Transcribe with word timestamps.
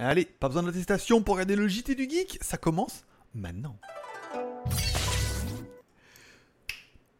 Allez, 0.00 0.26
pas 0.26 0.46
besoin 0.46 0.62
d'attestation 0.62 1.22
pour 1.22 1.34
regarder 1.34 1.56
le 1.56 1.66
JT 1.66 1.96
du 1.96 2.08
Geek, 2.08 2.38
ça 2.40 2.56
commence 2.56 3.04
maintenant. 3.34 3.76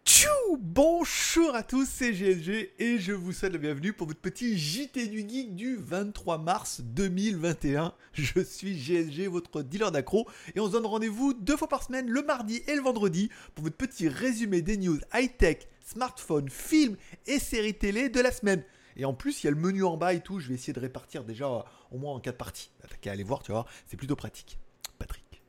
Tchou 0.05 0.29
Bonjour 0.61 1.57
à 1.57 1.65
tous, 1.65 1.89
c'est 1.93 2.13
GLG 2.13 2.71
et 2.79 3.01
je 3.01 3.11
vous 3.11 3.33
souhaite 3.33 3.53
la 3.53 3.59
bienvenue 3.59 3.93
pour 3.93 4.07
votre 4.07 4.21
petit 4.21 4.57
JT 4.57 5.09
du 5.09 5.29
Geek 5.29 5.57
du 5.57 5.75
23 5.75 6.39
mars 6.39 6.81
2021. 6.85 7.95
Je 8.13 8.41
suis 8.45 8.77
GLG, 8.77 9.27
votre 9.27 9.63
dealer 9.63 9.91
d'accro, 9.91 10.29
et 10.55 10.61
on 10.61 10.69
se 10.69 10.73
donne 10.73 10.87
rendez-vous 10.87 11.35
deux 11.35 11.57
fois 11.57 11.69
par 11.69 11.83
semaine, 11.83 12.09
le 12.09 12.23
mardi 12.23 12.63
et 12.69 12.77
le 12.77 12.83
vendredi, 12.83 13.29
pour 13.57 13.65
votre 13.65 13.77
petit 13.77 14.09
résumé 14.09 14.63
des 14.63 14.77
news 14.77 15.01
high-tech, 15.13 15.67
smartphones, 15.85 16.49
films 16.49 16.97
et 17.27 17.41
séries 17.41 17.75
télé 17.75 18.09
de 18.09 18.21
la 18.21 18.31
semaine. 18.31 18.63
Et 18.99 19.05
en 19.05 19.15
plus, 19.15 19.43
il 19.43 19.47
y 19.47 19.49
a 19.49 19.53
le 19.53 19.57
menu 19.57 19.85
en 19.85 19.97
bas 19.97 20.13
et 20.13 20.21
tout. 20.21 20.41
Je 20.41 20.49
vais 20.49 20.55
essayer 20.55 20.73
de 20.73 20.81
répartir 20.81 21.25
déjà 21.25 21.65
au 21.91 21.99
moins 21.99 22.15
en 22.15 22.21
quatre 22.21 22.37
parties. 22.37 22.71
T'as 22.83 22.97
qu'à 22.97 23.13
aller 23.13 23.23
voir, 23.23 23.43
tu 23.43 23.53
vois, 23.53 23.65
c'est 23.87 23.97
plutôt 23.97 24.17
pratique. 24.17 24.59
Patrick. 24.99 25.43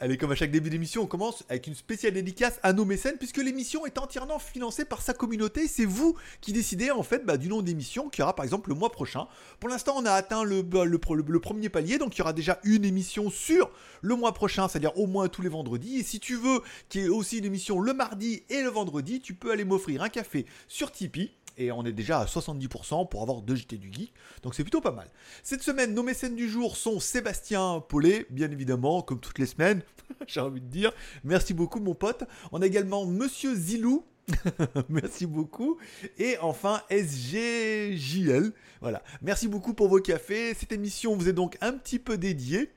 Allez, 0.00 0.16
comme 0.16 0.30
à 0.30 0.36
chaque 0.36 0.52
début 0.52 0.70
d'émission, 0.70 1.02
on 1.02 1.06
commence 1.06 1.42
avec 1.48 1.66
une 1.66 1.74
spéciale 1.74 2.12
dédicace 2.12 2.60
à 2.62 2.72
nos 2.72 2.84
mécènes, 2.84 3.16
puisque 3.16 3.38
l'émission 3.38 3.84
est 3.84 3.98
entièrement 3.98 4.38
financée 4.38 4.84
par 4.84 5.02
sa 5.02 5.12
communauté. 5.12 5.66
C'est 5.66 5.86
vous 5.86 6.16
qui 6.40 6.52
décidez 6.52 6.92
en 6.92 7.02
fait 7.02 7.26
bah, 7.26 7.36
du 7.36 7.48
nom 7.48 7.62
d'émission 7.62 8.08
qui 8.08 8.22
aura 8.22 8.32
par 8.36 8.44
exemple 8.44 8.68
le 8.68 8.76
mois 8.76 8.92
prochain. 8.92 9.26
Pour 9.58 9.68
l'instant, 9.68 9.94
on 9.96 10.06
a 10.06 10.12
atteint 10.12 10.44
bah, 10.62 10.84
le 10.84 10.98
premier 11.40 11.68
palier, 11.68 11.98
donc 11.98 12.14
il 12.14 12.20
y 12.20 12.22
aura 12.22 12.32
déjà 12.32 12.60
une 12.62 12.84
émission 12.84 13.28
sur 13.28 13.72
le 14.00 14.14
mois 14.14 14.32
prochain, 14.34 14.68
c'est-à-dire 14.68 14.96
au 14.96 15.08
moins 15.08 15.26
tous 15.26 15.42
les 15.42 15.48
vendredis. 15.48 15.98
Et 15.98 16.04
si 16.04 16.20
tu 16.20 16.36
veux 16.36 16.60
qu'il 16.88 17.00
y 17.00 17.04
ait 17.06 17.08
aussi 17.08 17.38
une 17.38 17.46
émission 17.46 17.80
le 17.80 17.92
mardi 17.92 18.44
et 18.50 18.62
le 18.62 18.68
vendredi, 18.68 19.20
tu 19.20 19.34
peux 19.34 19.50
aller 19.50 19.64
m'offrir 19.64 20.04
un 20.04 20.10
café 20.10 20.46
sur 20.68 20.92
Tipeee. 20.92 21.32
Et 21.58 21.72
on 21.72 21.84
est 21.84 21.92
déjà 21.92 22.20
à 22.20 22.24
70% 22.24 23.08
pour 23.08 23.20
avoir 23.20 23.42
deux 23.42 23.56
JT 23.56 23.76
du 23.78 23.92
Geek. 23.92 24.14
Donc 24.42 24.54
c'est 24.54 24.62
plutôt 24.62 24.80
pas 24.80 24.92
mal. 24.92 25.08
Cette 25.42 25.62
semaine, 25.62 25.92
nos 25.92 26.04
mécènes 26.04 26.36
du 26.36 26.48
jour 26.48 26.76
sont 26.76 27.00
Sébastien 27.00 27.84
Paulet, 27.88 28.26
bien 28.30 28.50
évidemment, 28.50 29.02
comme 29.02 29.18
toutes 29.18 29.40
les 29.40 29.46
semaines. 29.46 29.82
J'ai 30.28 30.40
envie 30.40 30.60
de 30.60 30.66
dire. 30.66 30.92
Merci 31.24 31.54
beaucoup, 31.54 31.80
mon 31.80 31.94
pote. 31.94 32.22
On 32.52 32.62
a 32.62 32.66
également 32.66 33.04
Monsieur 33.04 33.56
Zilou. 33.56 34.04
Merci 34.88 35.26
beaucoup. 35.26 35.78
Et 36.16 36.38
enfin, 36.38 36.80
SGJL. 36.90 38.52
Voilà. 38.80 39.02
Merci 39.20 39.48
beaucoup 39.48 39.74
pour 39.74 39.88
vos 39.88 40.00
cafés. 40.00 40.54
Cette 40.54 40.70
émission 40.70 41.16
vous 41.16 41.28
est 41.28 41.32
donc 41.32 41.58
un 41.60 41.72
petit 41.72 41.98
peu 41.98 42.16
dédiée. 42.16 42.70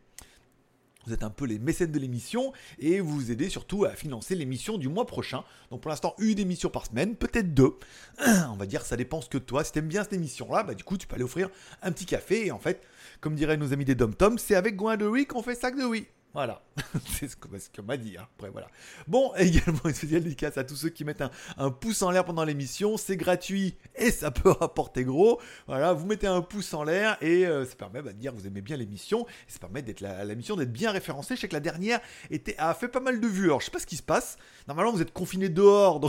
Vous 1.05 1.13
êtes 1.13 1.23
un 1.23 1.29
peu 1.29 1.45
les 1.45 1.59
mécènes 1.59 1.91
de 1.91 1.99
l'émission 1.99 2.53
et 2.79 2.99
vous 2.99 3.15
vous 3.15 3.31
aidez 3.31 3.49
surtout 3.49 3.85
à 3.85 3.91
financer 3.91 4.35
l'émission 4.35 4.77
du 4.77 4.87
mois 4.87 5.05
prochain. 5.05 5.43
Donc 5.71 5.81
pour 5.81 5.89
l'instant, 5.89 6.15
une 6.19 6.39
émission 6.39 6.69
par 6.69 6.85
semaine, 6.85 7.15
peut-être 7.15 7.53
deux. 7.53 7.75
On 8.51 8.55
va 8.55 8.65
dire, 8.65 8.83
ça 8.83 8.97
dépend 8.97 9.21
ce 9.21 9.29
que 9.29 9.37
toi. 9.37 9.63
Si 9.63 9.71
t'aimes 9.71 9.87
bien 9.87 10.03
cette 10.03 10.13
émission-là, 10.13 10.63
bah 10.63 10.73
du 10.73 10.83
coup, 10.83 10.97
tu 10.97 11.07
peux 11.07 11.15
aller 11.15 11.23
offrir 11.23 11.49
un 11.81 11.91
petit 11.91 12.05
café. 12.05 12.47
Et 12.47 12.51
en 12.51 12.59
fait, 12.59 12.81
comme 13.19 13.35
diraient 13.35 13.57
nos 13.57 13.73
amis 13.73 13.85
des 13.85 13.95
Dom 13.95 14.13
Tom, 14.13 14.37
c'est 14.37 14.55
avec 14.55 14.75
Gouin 14.75 14.97
de 14.97 15.07
Oui 15.07 15.25
qu'on 15.25 15.41
fait 15.41 15.55
sac 15.55 15.75
de 15.75 15.83
Oui. 15.83 16.07
Voilà, 16.33 16.61
c'est 17.05 17.27
ce 17.27 17.35
qu'on 17.35 17.83
m'a 17.83 17.97
dit. 17.97 18.15
hein. 18.17 18.25
Après, 18.37 18.49
voilà. 18.49 18.67
Bon, 19.07 19.33
également 19.37 19.81
une 19.83 19.93
spéciale 19.93 20.23
dédicace 20.23 20.57
à 20.57 20.63
tous 20.63 20.77
ceux 20.77 20.89
qui 20.89 21.03
mettent 21.03 21.23
un, 21.57 21.71
pouce 21.71 22.01
en 22.03 22.11
l'air 22.11 22.23
pendant 22.23 22.45
l'émission. 22.45 22.95
C'est 22.95 23.17
gratuit 23.17 23.75
et 23.95 24.11
ça 24.11 24.31
peut 24.31 24.51
rapporter 24.59 25.03
gros. 25.03 25.41
Voilà, 25.67 25.91
vous 25.91 26.05
mettez 26.05 26.27
un 26.27 26.41
pouce 26.41 26.73
en 26.73 26.83
l'air 26.83 27.17
et 27.21 27.45
euh, 27.45 27.65
ça 27.65 27.75
permet 27.75 28.01
bah, 28.01 28.13
de 28.13 28.17
dire 28.17 28.31
que 28.31 28.37
vous 28.37 28.47
aimez 28.47 28.61
bien 28.61 28.77
l'émission. 28.77 29.25
Et 29.49 29.51
ça 29.51 29.59
permet 29.59 29.81
d'être 29.81 29.99
la, 29.99 30.25
d'être 30.25 30.71
bien 30.71 30.91
référencée. 30.91 31.35
Je 31.35 31.41
sais 31.41 31.47
que 31.49 31.53
la 31.53 31.59
dernière 31.59 31.99
était, 32.29 32.55
a 32.57 32.73
fait 32.73 32.87
pas 32.87 33.01
mal 33.01 33.19
de 33.19 33.27
vues. 33.27 33.45
Alors, 33.45 33.59
je 33.59 33.65
sais 33.65 33.71
pas 33.71 33.79
ce 33.79 33.85
qui 33.87 33.97
se 33.97 34.03
passe. 34.03 34.37
Normalement, 34.69 34.93
vous 34.93 35.01
êtes 35.01 35.13
confiné 35.13 35.49
dehors, 35.49 35.99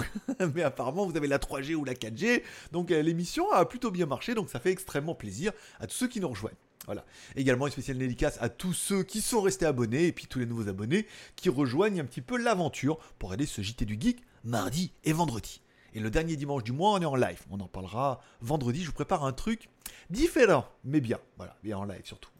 mais 0.54 0.62
apparemment, 0.62 1.04
vous 1.04 1.16
avez 1.16 1.26
la 1.26 1.38
3G 1.38 1.74
ou 1.74 1.84
la 1.84 1.94
4G. 1.94 2.42
Donc, 2.70 2.92
euh, 2.92 3.02
l'émission 3.02 3.50
a 3.50 3.64
plutôt 3.64 3.90
bien 3.90 4.06
marché. 4.06 4.34
Donc, 4.34 4.50
ça 4.50 4.60
fait 4.60 4.70
extrêmement 4.70 5.16
plaisir 5.16 5.52
à 5.80 5.88
tous 5.88 5.96
ceux 5.96 6.08
qui 6.08 6.20
nous 6.20 6.28
rejoignent. 6.28 6.54
Voilà. 6.86 7.04
Également 7.36 7.66
une 7.66 7.72
spéciale 7.72 7.98
dédicace 7.98 8.38
à 8.40 8.48
tous 8.48 8.72
ceux 8.72 9.04
qui 9.04 9.20
sont 9.20 9.40
restés 9.40 9.66
abonnés 9.66 10.06
et 10.06 10.12
puis 10.12 10.26
tous 10.26 10.38
les 10.38 10.46
nouveaux 10.46 10.68
abonnés 10.68 11.06
qui 11.36 11.48
rejoignent 11.48 12.00
un 12.00 12.04
petit 12.04 12.20
peu 12.20 12.36
l'aventure 12.36 12.98
pour 13.18 13.32
aller 13.32 13.46
se 13.46 13.62
JT 13.62 13.84
du 13.84 13.96
Geek 14.00 14.22
mardi 14.44 14.92
et 15.04 15.12
vendredi. 15.12 15.62
Et 15.94 16.00
le 16.00 16.10
dernier 16.10 16.36
dimanche 16.36 16.64
du 16.64 16.72
mois, 16.72 16.92
on 16.92 17.00
est 17.00 17.06
en 17.06 17.16
live. 17.16 17.40
On 17.50 17.60
en 17.60 17.68
parlera 17.68 18.20
vendredi. 18.40 18.80
Je 18.80 18.86
vous 18.86 18.94
prépare 18.94 19.24
un 19.24 19.32
truc 19.32 19.68
différent, 20.10 20.66
mais 20.84 21.00
bien. 21.00 21.18
Voilà, 21.36 21.56
bien 21.62 21.78
en 21.78 21.84
live 21.84 22.04
surtout. 22.04 22.30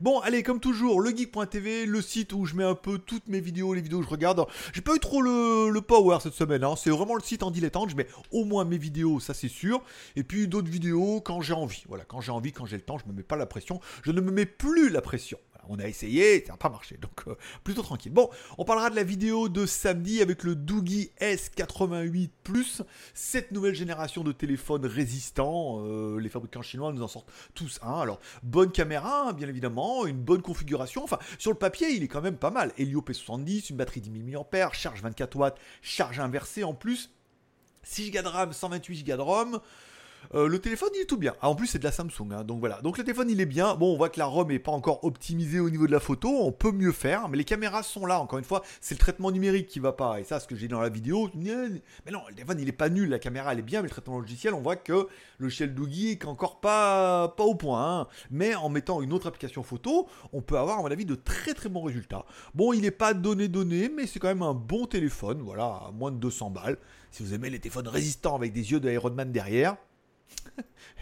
Bon, 0.00 0.20
allez, 0.20 0.42
comme 0.42 0.60
toujours, 0.60 1.00
legeek.tv, 1.00 1.86
le 1.86 2.02
site 2.02 2.34
où 2.34 2.44
je 2.44 2.54
mets 2.54 2.64
un 2.64 2.74
peu 2.74 2.98
toutes 2.98 3.28
mes 3.28 3.40
vidéos, 3.40 3.72
les 3.72 3.80
vidéos 3.80 4.00
que 4.00 4.04
je 4.04 4.10
regarde. 4.10 4.44
J'ai 4.74 4.82
pas 4.82 4.94
eu 4.94 4.98
trop 4.98 5.22
le, 5.22 5.70
le 5.70 5.80
power 5.80 6.18
cette 6.22 6.34
semaine, 6.34 6.64
hein. 6.64 6.74
c'est 6.76 6.90
vraiment 6.90 7.14
le 7.14 7.22
site 7.22 7.42
en 7.42 7.50
dilettante. 7.50 7.88
Je 7.88 7.96
mets 7.96 8.06
au 8.30 8.44
moins 8.44 8.64
mes 8.64 8.76
vidéos, 8.76 9.20
ça 9.20 9.32
c'est 9.32 9.48
sûr. 9.48 9.82
Et 10.14 10.22
puis 10.22 10.48
d'autres 10.48 10.70
vidéos 10.70 11.22
quand 11.22 11.40
j'ai 11.40 11.54
envie. 11.54 11.84
Voilà, 11.88 12.04
quand 12.04 12.20
j'ai 12.20 12.32
envie, 12.32 12.52
quand 12.52 12.66
j'ai 12.66 12.76
le 12.76 12.82
temps, 12.82 12.98
je 12.98 13.06
me 13.06 13.12
mets 13.14 13.22
pas 13.22 13.36
la 13.36 13.46
pression. 13.46 13.80
Je 14.02 14.12
ne 14.12 14.20
me 14.20 14.30
mets 14.30 14.46
plus 14.46 14.90
la 14.90 15.00
pression. 15.00 15.38
On 15.68 15.78
a 15.78 15.86
essayé, 15.86 16.44
ça 16.44 16.52
n'a 16.52 16.56
pas 16.56 16.68
marché, 16.68 16.96
donc 16.96 17.26
euh, 17.26 17.36
plutôt 17.64 17.82
tranquille. 17.82 18.12
Bon, 18.12 18.30
on 18.58 18.64
parlera 18.64 18.90
de 18.90 18.96
la 18.96 19.02
vidéo 19.02 19.48
de 19.48 19.66
samedi 19.66 20.22
avec 20.22 20.42
le 20.44 20.54
Doogie 20.54 21.10
S88 21.20 22.30
Plus, 22.44 22.82
cette 23.14 23.52
nouvelle 23.52 23.74
génération 23.74 24.22
de 24.22 24.32
téléphones 24.32 24.86
résistants. 24.86 25.84
Euh, 25.84 26.18
les 26.18 26.28
fabricants 26.28 26.62
chinois 26.62 26.92
nous 26.92 27.02
en 27.02 27.08
sortent 27.08 27.30
tous 27.54 27.78
un. 27.82 28.00
Alors, 28.00 28.20
bonne 28.42 28.70
caméra, 28.70 29.28
hein, 29.28 29.32
bien 29.32 29.48
évidemment, 29.48 30.06
une 30.06 30.20
bonne 30.20 30.42
configuration. 30.42 31.04
Enfin, 31.04 31.18
sur 31.38 31.50
le 31.50 31.58
papier, 31.58 31.90
il 31.90 32.02
est 32.02 32.08
quand 32.08 32.22
même 32.22 32.36
pas 32.36 32.50
mal. 32.50 32.72
Helio 32.78 33.00
P70, 33.00 33.70
une 33.70 33.76
batterie 33.76 34.00
10 34.00 34.30
000 34.30 34.46
mAh, 34.52 34.70
charge 34.72 35.02
24 35.02 35.36
watts, 35.36 35.58
charge 35.82 36.20
inversée 36.20 36.64
en 36.64 36.74
plus. 36.74 37.10
6 37.82 38.10
Go 38.10 38.22
de 38.22 38.28
RAM, 38.28 38.52
128 38.52 39.04
Go 39.06 39.16
de 39.16 39.22
ROM. 39.22 39.60
Euh, 40.34 40.48
le 40.48 40.58
téléphone 40.58 40.90
il 40.94 41.02
est 41.02 41.06
tout 41.06 41.16
bien. 41.16 41.34
Ah, 41.40 41.48
en 41.48 41.54
plus 41.54 41.66
c'est 41.66 41.78
de 41.78 41.84
la 41.84 41.92
Samsung, 41.92 42.32
hein, 42.32 42.44
donc 42.44 42.60
voilà. 42.60 42.80
Donc 42.82 42.98
le 42.98 43.04
téléphone 43.04 43.30
il 43.30 43.40
est 43.40 43.46
bien. 43.46 43.74
Bon, 43.74 43.92
on 43.92 43.96
voit 43.96 44.08
que 44.08 44.18
la 44.18 44.26
ROM 44.26 44.50
est 44.50 44.58
pas 44.58 44.72
encore 44.72 45.04
optimisée 45.04 45.60
au 45.60 45.70
niveau 45.70 45.86
de 45.86 45.92
la 45.92 46.00
photo. 46.00 46.28
On 46.28 46.52
peut 46.52 46.72
mieux 46.72 46.92
faire, 46.92 47.28
mais 47.28 47.36
les 47.36 47.44
caméras 47.44 47.82
sont 47.82 48.06
là. 48.06 48.20
Encore 48.20 48.38
une 48.38 48.44
fois, 48.44 48.62
c'est 48.80 48.94
le 48.94 48.98
traitement 48.98 49.30
numérique 49.30 49.68
qui 49.68 49.78
va 49.80 49.92
pas. 49.92 50.20
Et 50.20 50.24
ça, 50.24 50.40
ce 50.40 50.46
que 50.46 50.56
j'ai 50.56 50.68
dans 50.68 50.80
la 50.80 50.88
vidéo. 50.88 51.30
Mais 51.34 52.12
non, 52.12 52.20
le 52.28 52.34
téléphone 52.34 52.58
il 52.60 52.68
est 52.68 52.72
pas 52.72 52.88
nul. 52.88 53.08
La 53.08 53.18
caméra 53.18 53.52
elle 53.52 53.58
est 53.60 53.62
bien, 53.62 53.80
mais 53.82 53.88
le 53.88 53.92
traitement 53.92 54.18
logiciel, 54.18 54.54
on 54.54 54.60
voit 54.62 54.76
que 54.76 54.92
le 54.92 55.08
logiciel 55.38 55.74
Doogie 55.74 56.10
est 56.10 56.24
encore 56.24 56.60
pas 56.60 57.34
au 57.38 57.54
point. 57.54 58.00
hein. 58.00 58.06
Mais 58.30 58.54
en 58.54 58.68
mettant 58.68 59.02
une 59.02 59.12
autre 59.12 59.26
application 59.26 59.62
photo, 59.62 60.08
on 60.32 60.42
peut 60.42 60.58
avoir 60.58 60.78
à 60.78 60.82
mon 60.82 60.90
avis 60.90 61.04
de 61.04 61.14
très 61.14 61.54
très 61.54 61.68
bons 61.68 61.82
résultats. 61.82 62.24
Bon, 62.54 62.72
il 62.72 62.82
n'est 62.82 62.90
pas 62.90 63.14
donné 63.14 63.48
donné, 63.48 63.88
mais 63.88 64.06
c'est 64.06 64.18
quand 64.18 64.28
même 64.28 64.42
un 64.42 64.54
bon 64.54 64.86
téléphone. 64.86 65.40
Voilà, 65.42 65.90
moins 65.94 66.10
de 66.10 66.16
200 66.16 66.50
balles. 66.50 66.78
Si 67.10 67.22
vous 67.22 67.34
aimez 67.34 67.50
les 67.50 67.58
téléphones 67.60 67.88
résistants 67.88 68.34
avec 68.34 68.52
des 68.52 68.72
yeux 68.72 68.80
de 68.80 68.90
Iron 68.90 69.10
Man 69.10 69.32
derrière. 69.32 69.76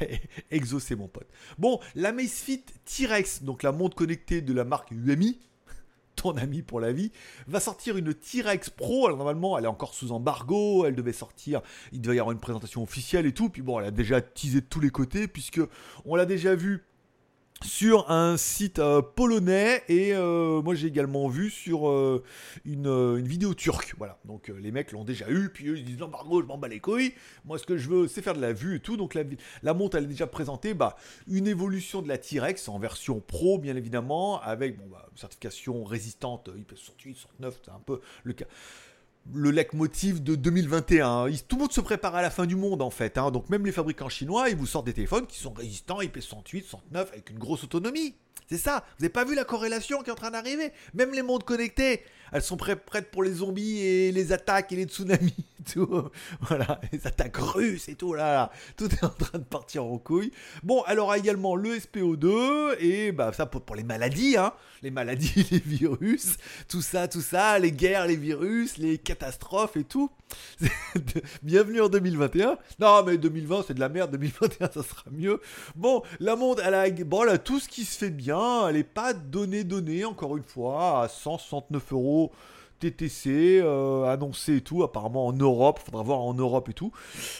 Exaucé 0.51 0.97
mon 0.97 1.09
pote. 1.09 1.29
Bon, 1.59 1.81
la 1.95 2.13
Macefit 2.13 2.65
T-Rex, 2.85 3.43
donc 3.43 3.63
la 3.63 3.73
montre 3.73 3.97
connectée 3.97 4.41
de 4.41 4.53
la 4.53 4.65
marque 4.65 4.91
UMI, 4.91 5.39
ton 6.17 6.37
ami 6.37 6.63
pour 6.63 6.81
la 6.81 6.93
vie, 6.93 7.13
va 7.47 7.61
sortir 7.61 7.97
une 7.97 8.15
T-Rex 8.15 8.71
Pro. 8.71 9.07
Alors 9.07 9.19
normalement, 9.19 9.59
elle 9.59 9.65
est 9.65 9.69
encore 9.69 9.95
sous 9.95 10.13
embargo, 10.13 10.87
elle 10.87 10.95
devait 10.95 11.13
sortir, 11.13 11.63
il 11.93 12.01
devait 12.01 12.17
y 12.17 12.21
avoir 12.21 12.33
une 12.33 12.41
présentation 12.41 12.83
officielle 12.83 13.27
et 13.27 13.33
tout. 13.33 13.49
Puis 13.49 13.63
bon, 13.63 13.79
elle 13.81 13.87
a 13.87 13.91
déjà 13.91 14.21
teasé 14.21 14.61
de 14.61 14.67
tous 14.67 14.81
les 14.81 14.91
côtés 14.91 15.29
puisque 15.29 15.61
on 16.05 16.17
l'a 16.17 16.27
déjà 16.27 16.55
vu 16.55 16.85
sur 17.65 18.11
un 18.11 18.37
site 18.37 18.79
euh, 18.79 19.01
polonais 19.01 19.83
et 19.89 20.13
euh, 20.15 20.61
moi 20.63 20.75
j'ai 20.75 20.87
également 20.87 21.29
vu 21.29 21.51
sur 21.51 21.89
euh, 21.89 22.23
une, 22.65 23.21
vidéo 23.21 23.55
turque. 23.55 23.95
Voilà, 23.97 24.19
donc 24.25 24.49
les 24.49 24.71
mecs 24.71 24.93
l'ont 24.93 25.05
déjà 25.05 25.29
eu, 25.31 25.49
puis 25.49 25.69
eux 25.69 25.79
ils 25.79 25.85
disent 25.85 25.99
l'embargo, 25.99 26.43
je 26.43 26.47
m'en 26.47 26.59
bats 26.59 26.69
les 26.69 26.81
couilles. 26.81 27.15
Moi 27.45 27.59
ce 27.59 27.65
que 27.65 27.77
je 27.77 27.89
veux 27.89 28.09
c'est 28.09 28.23
faire 28.23 28.35
de 28.35 28.41
la 28.41 28.53
vue 28.53 28.77
et 28.77 28.81
tout. 28.81 28.97
Donc 28.97 29.15
la, 29.15 29.23
la 29.63 29.75
montre 29.75 29.97
elle 29.97 30.05
est 30.05 30.09
déjà 30.09 30.27
présentée, 30.27 30.75
bah, 30.75 30.97
une 31.27 31.47
évolution 31.47 32.03
de 32.03 32.09
la 32.09 32.19
T-Rex 32.19 32.69
en 32.69 32.79
version 32.79 33.21
pro 33.21 33.59
bien 33.59 33.77
évidemment, 33.77 34.41
avec 34.43 34.77
bon, 34.77 34.85
bah, 34.91 35.09
certification 35.17 35.85
résistante 35.85 36.51
IP68, 36.51 37.15
69, 37.15 37.61
c'est 37.65 37.71
un 37.71 37.81
peu 37.85 38.01
le 38.25 38.35
cas 38.35 38.47
le 39.33 39.51
leitmotiv 39.51 40.23
de 40.23 40.35
2021. 40.35 41.29
Il- 41.29 41.43
Tout 41.45 41.57
le 41.57 41.63
monde 41.63 41.73
se 41.73 41.81
prépare 41.81 42.15
à 42.15 42.23
la 42.23 42.31
fin 42.31 42.47
du 42.47 42.57
monde 42.57 42.83
en 42.83 42.91
fait. 42.91 43.17
hein. 43.19 43.31
Donc 43.31 43.49
même 43.49 43.65
les 43.65 43.73
fabricants 43.73 44.09
chinois, 44.09 44.49
ils 44.51 44.57
vous 44.57 44.67
sortent 44.67 44.87
des 44.87 44.93
téléphones 44.93 45.27
qui 45.27 45.39
sont 45.39 45.53
résistants 45.53 46.01
IP68, 46.01 46.65
69 46.65 47.11
avec 47.13 47.31
une 47.31 47.39
grosse 47.39 47.65
autonomie. 47.65 48.15
C'est 48.51 48.59
ça. 48.59 48.85
Vous 48.99 49.05
n'avez 49.05 49.13
pas 49.13 49.25
vu 49.25 49.35
la 49.35 49.45
corrélation 49.45 50.03
qui 50.03 50.11
est 50.11 50.13
en 50.13 50.17
train 50.17 50.31
d'arriver? 50.31 50.71
Même 50.93 51.13
les 51.15 51.23
montres 51.23 51.47
connectées, 51.47 52.03
elles 52.33 52.43
sont 52.43 52.57
prêt- 52.57 52.77
prêtes 52.77 53.11
pour 53.11 53.23
les 53.23 53.35
zombies 53.35 53.81
et 53.81 54.13
les 54.13 54.33
attaques 54.33 54.73
et 54.73 54.77
les 54.77 54.85
tsunamis. 54.85 55.35
Tout. 55.73 56.11
Voilà, 56.43 56.79
les 56.93 57.07
attaques 57.07 57.39
russes 57.39 57.89
et 57.89 57.95
tout 57.95 58.13
là, 58.13 58.35
là. 58.35 58.51
Tout 58.77 58.85
est 58.93 59.03
en 59.03 59.09
train 59.09 59.39
de 59.39 59.45
partir 59.45 59.85
en 59.87 59.97
couille. 59.97 60.31
Bon, 60.63 60.83
elle 60.87 60.99
aura 60.99 61.17
également 61.17 61.57
le 61.57 61.77
SPO2 61.79 62.77
et 62.81 63.13
bah 63.13 63.33
ça 63.33 63.47
pour, 63.47 63.75
les 63.75 63.83
maladies, 63.83 64.37
hein. 64.37 64.53
Les 64.83 64.91
maladies, 64.91 65.47
les 65.51 65.61
virus, 65.61 66.37
tout 66.69 66.83
ça, 66.83 67.09
tout 67.09 67.23
ça, 67.23 67.59
les 67.59 67.73
guerres, 67.73 68.07
les 68.07 68.17
virus, 68.17 68.77
les 68.77 68.99
catastrophes 68.99 69.79
et 69.79 69.85
tout. 69.85 70.11
Bienvenue 71.43 71.81
en 71.81 71.89
2021. 71.89 72.59
Non, 72.79 73.03
mais 73.05 73.17
2020, 73.17 73.65
c'est 73.67 73.75
de 73.75 73.81
la 73.81 73.89
merde. 73.89 74.11
2021, 74.11 74.67
ça 74.71 74.83
sera 74.83 75.05
mieux. 75.11 75.41
Bon, 75.77 76.03
la 76.21 76.37
monde, 76.37 76.61
elle 76.63 76.75
a, 76.75 76.91
bon, 76.91 77.23
elle 77.23 77.31
a 77.31 77.39
tout 77.39 77.59
ce 77.61 77.69
qui 77.69 77.85
se 77.87 77.97
fait 77.97 78.11
bien. 78.11 78.69
Elle 78.69 78.77
n'est 78.77 78.85
pas 78.85 79.15
donnée, 79.15 79.65
donnée, 79.65 80.05
encore 80.05 80.37
une 80.37 80.43
fois, 80.45 81.05
à 81.05 81.09
169 81.09 81.93
euros. 81.93 82.14
TTC 82.81 83.63
annoncé 84.07 84.57
et 84.57 84.61
tout, 84.61 84.83
apparemment 84.83 85.27
en 85.27 85.33
Europe, 85.33 85.81
faudra 85.85 86.03
voir 86.03 86.21
en 86.21 86.35
Europe 86.35 86.69
et 86.69 86.75
tout. 86.75 86.93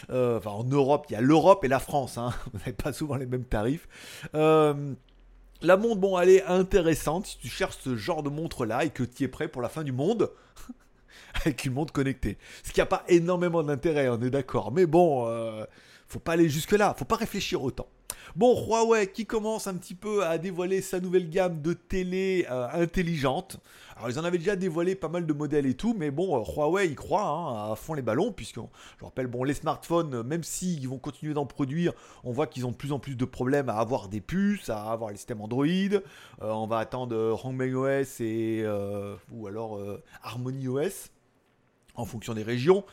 enfin 0.09 0.51
en 0.51 0.63
Europe, 0.63 1.05
il 1.09 1.13
y 1.13 1.15
a 1.15 1.21
l'Europe 1.21 1.63
et 1.63 1.67
la 1.67 1.79
France, 1.79 2.17
hein. 2.17 2.33
vous 2.53 2.59
n'avez 2.59 2.73
pas 2.73 2.93
souvent 2.93 3.15
les 3.15 3.25
mêmes 3.25 3.45
tarifs. 3.45 3.87
La 5.61 5.77
montre, 5.77 5.95
bon, 5.95 6.19
elle 6.19 6.29
est 6.29 6.43
intéressante 6.45 7.27
si 7.27 7.37
tu 7.37 7.47
cherches 7.47 7.77
ce 7.81 7.95
genre 7.95 8.23
de 8.23 8.29
montre-là 8.29 8.85
et 8.85 8.89
que 8.89 9.03
tu 9.03 9.23
es 9.23 9.27
prêt 9.27 9.47
pour 9.47 9.61
la 9.61 9.69
fin 9.69 9.83
du 9.83 9.91
monde. 9.91 10.31
avec 11.33 11.65
une 11.65 11.73
montre 11.73 11.93
connectée. 11.93 12.37
Ce 12.63 12.71
qui 12.71 12.79
n'a 12.79 12.85
pas 12.85 13.03
énormément 13.07 13.63
d'intérêt, 13.63 14.09
on 14.09 14.21
est 14.21 14.29
d'accord. 14.29 14.71
Mais 14.71 14.85
bon, 14.85 15.27
euh, 15.27 15.65
faut 16.07 16.19
pas 16.19 16.33
aller 16.33 16.49
jusque-là, 16.49 16.95
faut 16.97 17.05
pas 17.05 17.15
réfléchir 17.15 17.63
autant. 17.63 17.87
Bon, 18.35 18.53
Huawei 18.67 19.07
qui 19.07 19.25
commence 19.25 19.67
un 19.67 19.75
petit 19.75 19.95
peu 19.95 20.25
à 20.25 20.37
dévoiler 20.37 20.81
sa 20.81 20.99
nouvelle 20.99 21.29
gamme 21.29 21.61
de 21.61 21.71
télé 21.73 22.45
euh, 22.51 22.67
intelligente. 22.73 23.59
Alors 23.95 24.09
ils 24.09 24.19
en 24.19 24.25
avaient 24.25 24.37
déjà 24.37 24.57
dévoilé 24.57 24.95
pas 24.95 25.07
mal 25.07 25.25
de 25.25 25.31
modèles 25.31 25.65
et 25.65 25.75
tout, 25.75 25.95
mais 25.97 26.11
bon, 26.11 26.37
euh, 26.37 26.43
Huawei 26.43 26.87
y 26.87 26.95
croit 26.95 27.25
hein, 27.25 27.71
à 27.71 27.75
fond 27.77 27.93
les 27.93 28.01
ballons, 28.01 28.33
puisque 28.33 28.59
je 28.99 29.05
rappelle, 29.05 29.27
bon, 29.27 29.45
les 29.45 29.53
smartphones, 29.53 30.23
même 30.23 30.43
s'ils 30.43 30.85
vont 30.89 30.97
continuer 30.97 31.33
d'en 31.33 31.45
produire, 31.45 31.93
on 32.25 32.33
voit 32.33 32.47
qu'ils 32.47 32.65
ont 32.65 32.71
de 32.71 32.75
plus 32.75 32.91
en 32.91 32.99
plus 32.99 33.15
de 33.15 33.25
problèmes 33.25 33.69
à 33.69 33.77
avoir 33.77 34.09
des 34.09 34.19
puces, 34.21 34.69
à 34.69 34.91
avoir 34.91 35.11
les 35.11 35.17
systèmes 35.17 35.39
Android. 35.39 35.65
Euh, 35.65 35.99
on 36.41 36.67
va 36.67 36.79
attendre 36.79 37.39
Hongmeng 37.41 37.73
OS 37.73 38.19
et 38.19 38.65
ou 39.31 39.47
alors 39.47 39.79
Harmony 40.23 40.67
OS 40.67 41.09
en 41.95 42.05
fonction 42.05 42.33
des 42.33 42.43
régions. 42.43 42.83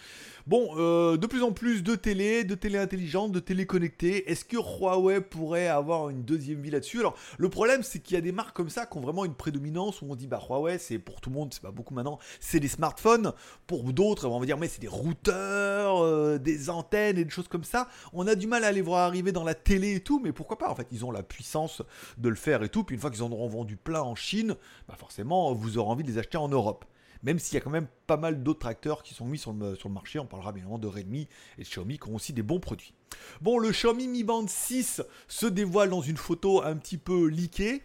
Bon, 0.49 0.71
euh, 0.77 1.17
de 1.17 1.27
plus 1.29 1.45
en 1.45 1.53
plus 1.53 1.85
de 1.85 1.95
télé, 1.95 2.43
de 2.43 2.57
télé 2.57 2.77
intelligente, 2.77 3.31
de 3.31 3.39
télé 3.39 3.65
connectée. 3.65 4.29
Est-ce 4.29 4.45
que 4.45 4.57
Huawei 4.57 5.21
pourrait 5.21 5.69
avoir 5.69 6.09
une 6.09 6.25
deuxième 6.25 6.61
vie 6.61 6.71
là-dessus? 6.71 6.99
Alors, 6.99 7.15
le 7.39 7.49
problème, 7.49 7.85
c'est 7.85 8.01
qu'il 8.01 8.15
y 8.15 8.19
a 8.19 8.21
des 8.21 8.33
marques 8.33 8.57
comme 8.57 8.69
ça 8.69 8.87
qui 8.87 8.99
ont 8.99 9.01
vraiment 9.01 9.25
une 9.25 9.35
prédominance 9.35 10.03
où 10.03 10.07
on 10.11 10.17
dit, 10.17 10.27
bah, 10.27 10.43
Huawei, 10.49 10.79
c'est 10.79 10.99
pour 10.99 11.21
tout 11.21 11.31
le 11.31 11.37
monde, 11.37 11.55
c'est 11.55 11.63
pas 11.63 11.71
beaucoup 11.71 11.95
maintenant, 11.95 12.19
c'est 12.41 12.59
des 12.59 12.69
smartphones. 12.69 13.33
Pour 13.69 13.85
d'autres, 13.93 14.27
on 14.27 14.41
va 14.41 14.47
dire, 14.47 14.59
mais 14.59 14.67
c'est 14.67 14.81
des 14.81 14.89
routeurs, 14.89 16.03
euh, 16.03 16.39
des 16.39 16.71
antennes 16.71 17.19
et 17.19 17.25
des 17.25 17.31
choses 17.31 17.49
comme 17.49 17.65
ça. 17.65 17.89
On 18.13 18.27
a 18.27 18.35
du 18.35 18.49
mal 18.49 18.65
à 18.65 18.73
les 18.73 18.83
voir 18.83 19.07
arriver 19.07 19.31
dans 19.31 19.45
la 19.45 19.55
télé 19.55 19.95
et 19.95 20.01
tout, 20.01 20.19
mais 20.19 20.33
pourquoi 20.33 20.59
pas? 20.59 20.69
En 20.69 20.75
fait, 20.75 20.89
ils 20.91 21.05
ont 21.05 21.13
la 21.13 21.23
puissance 21.23 21.83
de 22.19 22.29
le 22.29 22.35
faire 22.35 22.65
et 22.65 22.69
tout. 22.69 22.83
Puis 22.83 22.95
une 22.95 23.01
fois 23.01 23.11
qu'ils 23.11 23.23
en 23.23 23.31
auront 23.31 23.49
vendu 23.49 23.77
plein 23.77 24.03
en 24.03 24.17
Chine, 24.17 24.57
bah 24.89 24.97
forcément, 24.99 25.55
vous 25.55 25.79
aurez 25.79 25.91
envie 25.91 26.03
de 26.03 26.09
les 26.09 26.19
acheter 26.19 26.37
en 26.37 26.49
Europe 26.49 26.85
même 27.23 27.39
s'il 27.39 27.55
y 27.55 27.57
a 27.57 27.61
quand 27.61 27.71
même 27.71 27.89
pas 28.07 28.17
mal 28.17 28.43
d'autres 28.43 28.67
acteurs 28.67 29.03
qui 29.03 29.15
sont 29.15 29.27
mis 29.27 29.39
sur 29.39 29.53
le, 29.53 29.77
marché. 29.89 30.19
On 30.19 30.27
parlera 30.27 30.53
bien 30.53 30.63
évidemment 30.63 30.79
de 30.79 30.89
Redmi 30.89 31.29
et 31.59 31.63
de 31.63 31.67
Xiaomi 31.67 31.99
qui 31.99 32.09
ont 32.09 32.15
aussi 32.15 32.33
des 32.33 32.43
bons 32.43 32.61
produits. 32.61 32.95
Bon, 33.41 33.59
le 33.59 33.71
Xiaomi 33.71 34.09
Mi 34.09 34.25
Band 34.25 34.47
6 34.47 35.03
se 35.29 35.47
dévoile 35.47 35.91
dans 35.91 36.01
une 36.01 36.17
photo 36.17 36.63
un 36.63 36.77
petit 36.77 36.99
peu 36.99 37.27
leakée. 37.27 37.83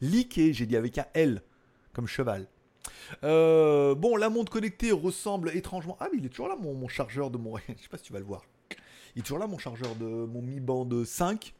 leakée, 0.00 0.52
j'ai 0.52 0.66
dit 0.66 0.76
avec 0.76 0.98
un 0.98 1.06
L, 1.14 1.42
comme 1.92 2.06
cheval. 2.06 2.46
Euh, 3.24 3.94
bon, 3.94 4.16
la 4.16 4.30
montre 4.30 4.52
connectée 4.52 4.92
ressemble 4.92 5.50
étrangement. 5.56 5.96
Ah, 6.00 6.08
mais 6.12 6.18
il 6.18 6.26
est 6.26 6.28
toujours 6.28 6.48
là, 6.48 6.56
mon, 6.56 6.88
chargeur 6.88 7.30
de 7.30 7.38
mon. 7.38 7.56
Je 7.68 7.82
sais 7.82 7.88
pas 7.90 7.98
si 7.98 8.04
tu 8.04 8.12
vas 8.12 8.18
le 8.18 8.24
voir. 8.24 8.42
Il 9.16 9.20
est 9.20 9.22
toujours 9.22 9.38
là, 9.38 9.46
mon 9.46 9.58
chargeur 9.58 9.94
de 9.96 10.04
mon 10.04 10.42
Mi 10.42 10.60
Band 10.60 10.88
5. 11.04 11.54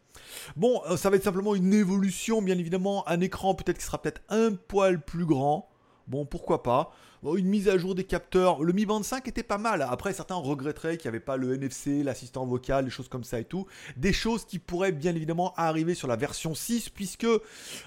Bon, 0.57 0.83
euh, 0.89 0.97
ça 0.97 1.11
va 1.11 1.17
être 1.17 1.25
simplement 1.25 1.55
une 1.55 1.73
évolution, 1.75 2.43
bien 2.43 2.59
évidemment. 2.59 3.09
Un 3.09 3.21
écran 3.21 3.55
peut-être 3.55 3.79
qui 3.79 3.85
sera 3.85 4.01
peut-être 4.01 4.21
un 4.29 4.53
poil 4.53 5.01
plus 5.01 5.25
grand. 5.25 5.69
Bon, 6.09 6.25
pourquoi 6.25 6.63
pas. 6.63 6.91
une 7.23 7.47
mise 7.47 7.69
à 7.69 7.77
jour 7.77 7.95
des 7.95 8.05
capteurs. 8.05 8.65
Le 8.65 8.73
Mi 8.73 8.87
Band 8.87 9.03
5 9.03 9.29
était 9.29 9.43
pas 9.43 9.59
mal. 9.59 9.83
Après, 9.83 10.15
certains 10.15 10.37
regretteraient 10.37 10.97
qu'il 10.97 11.11
n'y 11.11 11.17
avait 11.17 11.25
pas 11.25 11.37
le 11.37 11.55
NFC, 11.55 12.03
l'assistant 12.03 12.47
vocal, 12.47 12.87
des 12.87 12.91
choses 12.91 13.09
comme 13.09 13.25
ça 13.25 13.39
et 13.39 13.45
tout. 13.45 13.67
Des 13.97 14.15
choses 14.15 14.47
qui 14.47 14.59
pourraient 14.59 14.93
bien 14.93 15.15
évidemment 15.15 15.53
arriver 15.57 15.95
sur 15.95 16.09
la 16.09 16.17
version 16.17 16.55
6, 16.55 16.89
puisque 16.89 17.27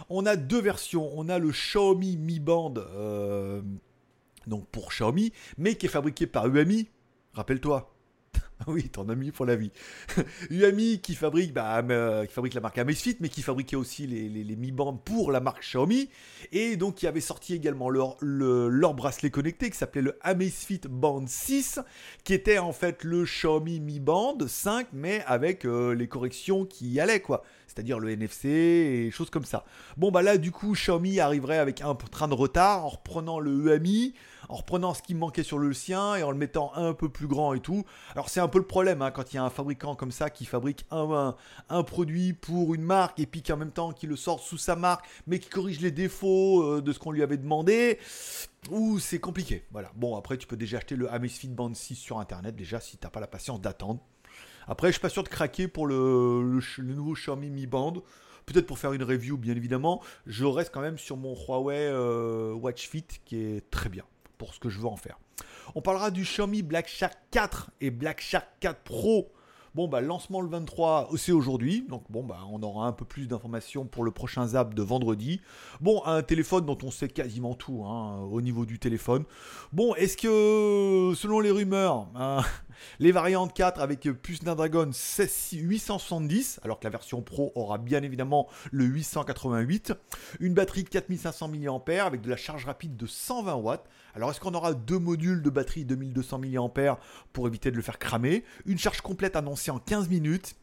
on 0.10 0.26
a 0.28 0.36
deux 0.36 0.62
versions. 0.62 1.12
On 1.16 1.30
a 1.30 1.40
le 1.40 1.50
Xiaomi 1.50 2.18
Mi 2.18 2.40
Band, 2.40 2.76
euh, 2.78 3.62
donc 4.46 4.68
pour 4.68 4.90
Xiaomi, 4.90 5.34
mais 5.58 5.76
qui 5.76 5.88
est 5.88 5.90
fabriqué 5.90 6.28
par 6.28 6.48
UMI. 6.48 6.90
Rappelle-toi, 7.34 7.92
oui, 8.68 8.90
ton 8.90 9.10
ami 9.10 9.32
pour 9.32 9.46
la 9.46 9.56
vie. 9.56 9.72
UAMI 10.50 11.00
qui 11.02 11.16
fabrique, 11.16 11.54
bah, 11.54 11.84
euh, 11.90 12.26
qui 12.26 12.34
fabrique 12.34 12.54
la 12.54 12.62
marque 12.62 12.78
Amazfit, 12.78 13.18
mais 13.20 13.30
qui 13.30 13.42
fabriquait 13.42 13.76
aussi 13.76 14.08
les, 14.08 14.30
les, 14.30 14.56
Mi 14.56 14.72
Band 14.72 14.94
pour 14.94 15.32
la 15.32 15.40
marque 15.40 15.62
Xiaomi. 15.62 16.10
Et 16.52 16.76
donc 16.76 16.96
qui 16.96 17.08
avait 17.08 17.22
sorti 17.22 17.54
également 17.54 17.90
leur, 17.90 18.18
leur 18.22 18.94
bracelet 18.94 19.30
connecté 19.30 19.70
qui 19.70 19.78
s'appelait 19.78 20.02
le 20.02 20.18
Amazfit 20.22 20.82
Band 20.90 21.26
6, 21.26 21.80
qui 22.24 22.34
était 22.34 22.60
en 22.60 22.74
fait 22.74 23.04
le 23.04 23.24
Xiaomi 23.24 23.80
Mi 23.80 24.00
Band 24.00 24.38
5, 24.46 24.88
mais 24.94 25.24
avec 25.26 25.66
euh, 25.66 25.96
les 25.96 26.08
corrections 26.08 26.66
qui 26.66 26.90
y 26.90 27.00
allaient, 27.00 27.22
quoi. 27.22 27.44
C'est-à-dire 27.68 28.00
le 28.00 28.10
NFC 28.10 28.50
et 28.50 29.12
choses 29.12 29.30
comme 29.30 29.46
ça. 29.46 29.64
Bon, 29.96 30.12
bah 30.12 30.22
là, 30.22 30.38
du 30.38 30.52
coup, 30.52 30.74
Xiaomi 30.74 31.22
arriverait 31.22 31.58
avec 31.58 31.80
un 31.82 31.96
train 31.96 32.28
de 32.28 32.34
retard 32.34 32.86
en 32.86 32.90
reprenant 32.90 33.40
le 33.40 33.52
UAMI 33.52 34.14
en 34.52 34.56
reprenant 34.56 34.94
ce 34.94 35.02
qui 35.02 35.16
manquait 35.16 35.44
sur 35.44 35.58
le 35.58 35.74
sien 35.74 36.16
et 36.16 36.24
en 36.24 36.32
le 36.32 36.38
mettant 36.38 36.74
un 36.76 36.94
peu 36.94 37.08
plus 37.10 37.28
grand 37.28 37.54
et 37.54 37.62
tout. 37.62 37.86
Alors 38.14 38.30
c'est 38.30 38.42
un 38.42 38.50
peu 38.50 38.60
le 38.60 38.68
problème 38.68 39.02
hein, 39.02 39.10
quand 39.10 39.32
il 39.32 39.38
y 39.38 39.40
a 39.40 39.44
un 39.44 39.50
fabricant 39.50 39.96
comme 39.96 40.12
ça 40.12 40.30
qui 40.30 40.46
fabrique 40.46 40.86
un, 40.92 41.36
produit 41.84 42.34
pour 42.34 42.76
une 42.76 42.84
marque 42.84 43.20
et 43.20 43.26
puis 43.26 43.42
qu'en 43.42 43.58
même 43.58 43.72
temps 43.72 43.94
qui 43.94 44.08
le 44.08 44.18
sort 44.18 44.42
sous 44.42 44.58
sa 44.58 44.76
marque 44.76 45.06
mais 45.26 45.40
qui 45.40 45.50
corrige 45.50 45.80
les 45.80 45.92
défauts 45.92 46.64
euh, 46.64 46.82
de 46.82 46.92
ce 46.92 47.00
qu'on 47.00 47.12
lui 47.12 47.24
avait 47.24 47.38
demandé. 47.38 47.98
Ouh, 48.70 49.00
c'est 49.00 49.20
compliqué. 49.20 49.64
Voilà. 49.72 49.92
Bon, 49.96 50.16
après, 50.16 50.38
tu 50.38 50.46
peux 50.46 50.58
déjà 50.58 50.78
acheter 50.78 50.96
le 50.96 51.12
Amazfit 51.12 51.48
Band 51.48 51.74
6 51.74 51.96
sur 51.96 52.20
internet, 52.20 52.56
déjà, 52.56 52.80
si 52.80 52.98
t'as 52.98 53.10
pas 53.10 53.20
la 53.20 53.26
patience 53.26 53.60
d'attendre. 53.60 54.02
Après, 54.68 54.90
je 54.90 54.94
suis 54.94 55.02
pas 55.02 55.10
sûr 55.10 55.24
de 55.24 55.30
craquer 55.30 55.68
pour 55.68 55.88
le, 55.88 56.60
le, 56.78 56.94
nouveau 56.94 57.14
Xiaomi 57.14 57.50
Mi 57.50 57.66
Band. 57.66 57.94
Peut-être 58.46 58.68
pour 58.68 58.78
faire 58.78 58.94
une 58.94 59.04
review, 59.04 59.38
bien 59.38 59.56
évidemment. 59.56 60.04
Je 60.28 60.46
reste 60.46 60.72
quand 60.72 60.82
même 60.82 61.00
sur 61.00 61.18
mon 61.18 61.34
Huawei 61.34 61.88
euh, 61.88 62.54
Watch 62.54 62.88
Fit 62.88 63.06
qui 63.26 63.38
est 63.38 63.70
très 63.72 63.90
bien 63.90 64.04
pour 64.42 64.56
ce 64.56 64.60
que 64.60 64.70
je 64.70 64.80
veux 64.80 64.88
en 64.88 64.96
faire. 64.96 65.20
On 65.76 65.84
parlera 65.84 66.10
du 66.10 66.24
Xiaomi 66.24 66.64
Black 66.64 66.88
Shark 66.88 67.14
4 67.30 67.70
et 67.80 67.92
Black 67.92 68.22
Shark 68.22 68.48
4 68.60 68.82
Pro 68.82 69.32
Bon, 69.76 69.88
bah, 69.88 70.02
lancement 70.02 70.42
le 70.42 70.50
23, 70.50 71.12
c'est 71.16 71.32
aujourd'hui. 71.32 71.86
Donc, 71.88 72.04
bon, 72.10 72.24
bah, 72.24 72.40
on 72.52 72.62
aura 72.64 72.88
un 72.88 72.92
peu 72.92 73.06
plus 73.06 73.28
d'informations 73.28 73.86
pour 73.86 74.04
le 74.04 74.10
prochain 74.10 74.48
zap 74.48 74.74
de 74.74 74.82
vendredi. 74.82 75.42
Bon, 75.80 76.04
un 76.06 76.24
téléphone 76.24 76.66
dont 76.66 76.78
on 76.84 76.90
sait 76.90 77.08
quasiment 77.08 77.54
tout 77.54 77.86
hein, 77.86 78.20
au 78.32 78.42
niveau 78.42 78.66
du 78.66 78.80
téléphone. 78.80 79.26
Bon, 79.72 79.94
est-ce 79.94 80.18
que, 80.18 81.16
selon 81.16 81.40
les 81.40 81.52
rumeurs, 81.52 82.08
hein, 82.16 82.42
les 83.00 83.12
variantes 83.12 83.54
4 83.54 83.82
avec 83.82 84.02
puce 84.22 84.40
Snapdragon 84.40 84.92
870, 84.92 86.60
alors 86.64 86.80
que 86.80 86.84
la 86.86 86.90
version 86.90 87.22
Pro 87.22 87.52
aura 87.56 87.78
bien 87.78 88.04
évidemment 88.04 88.48
le 88.72 88.86
888, 88.86 89.94
une 90.40 90.54
batterie 90.54 90.84
de 90.84 90.90
4500 90.90 91.50
mAh 91.50 92.06
avec 92.06 92.22
de 92.22 92.30
la 92.30 92.38
charge 92.38 92.66
rapide 92.66 92.98
de 92.98 93.06
120 93.06 93.56
watts. 93.56 93.88
Alors, 94.14 94.32
est-ce 94.32 94.40
qu'on 94.40 94.54
aura 94.54 94.74
deux 94.74 95.00
modules 95.00 95.42
de 95.42 95.50
batterie 95.50 95.86
de 95.86 95.96
1200 95.96 96.40
mAh 96.40 97.00
pour 97.34 97.48
éviter 97.48 97.72
de 97.72 97.76
le 97.76 97.82
faire 97.82 98.00
cramer? 98.00 98.44
Une 98.66 98.78
charge 98.78 99.02
complète 99.02 99.36
annoncée 99.36 99.72
en 99.72 99.80
15 99.80 100.10
minutes. 100.10 100.56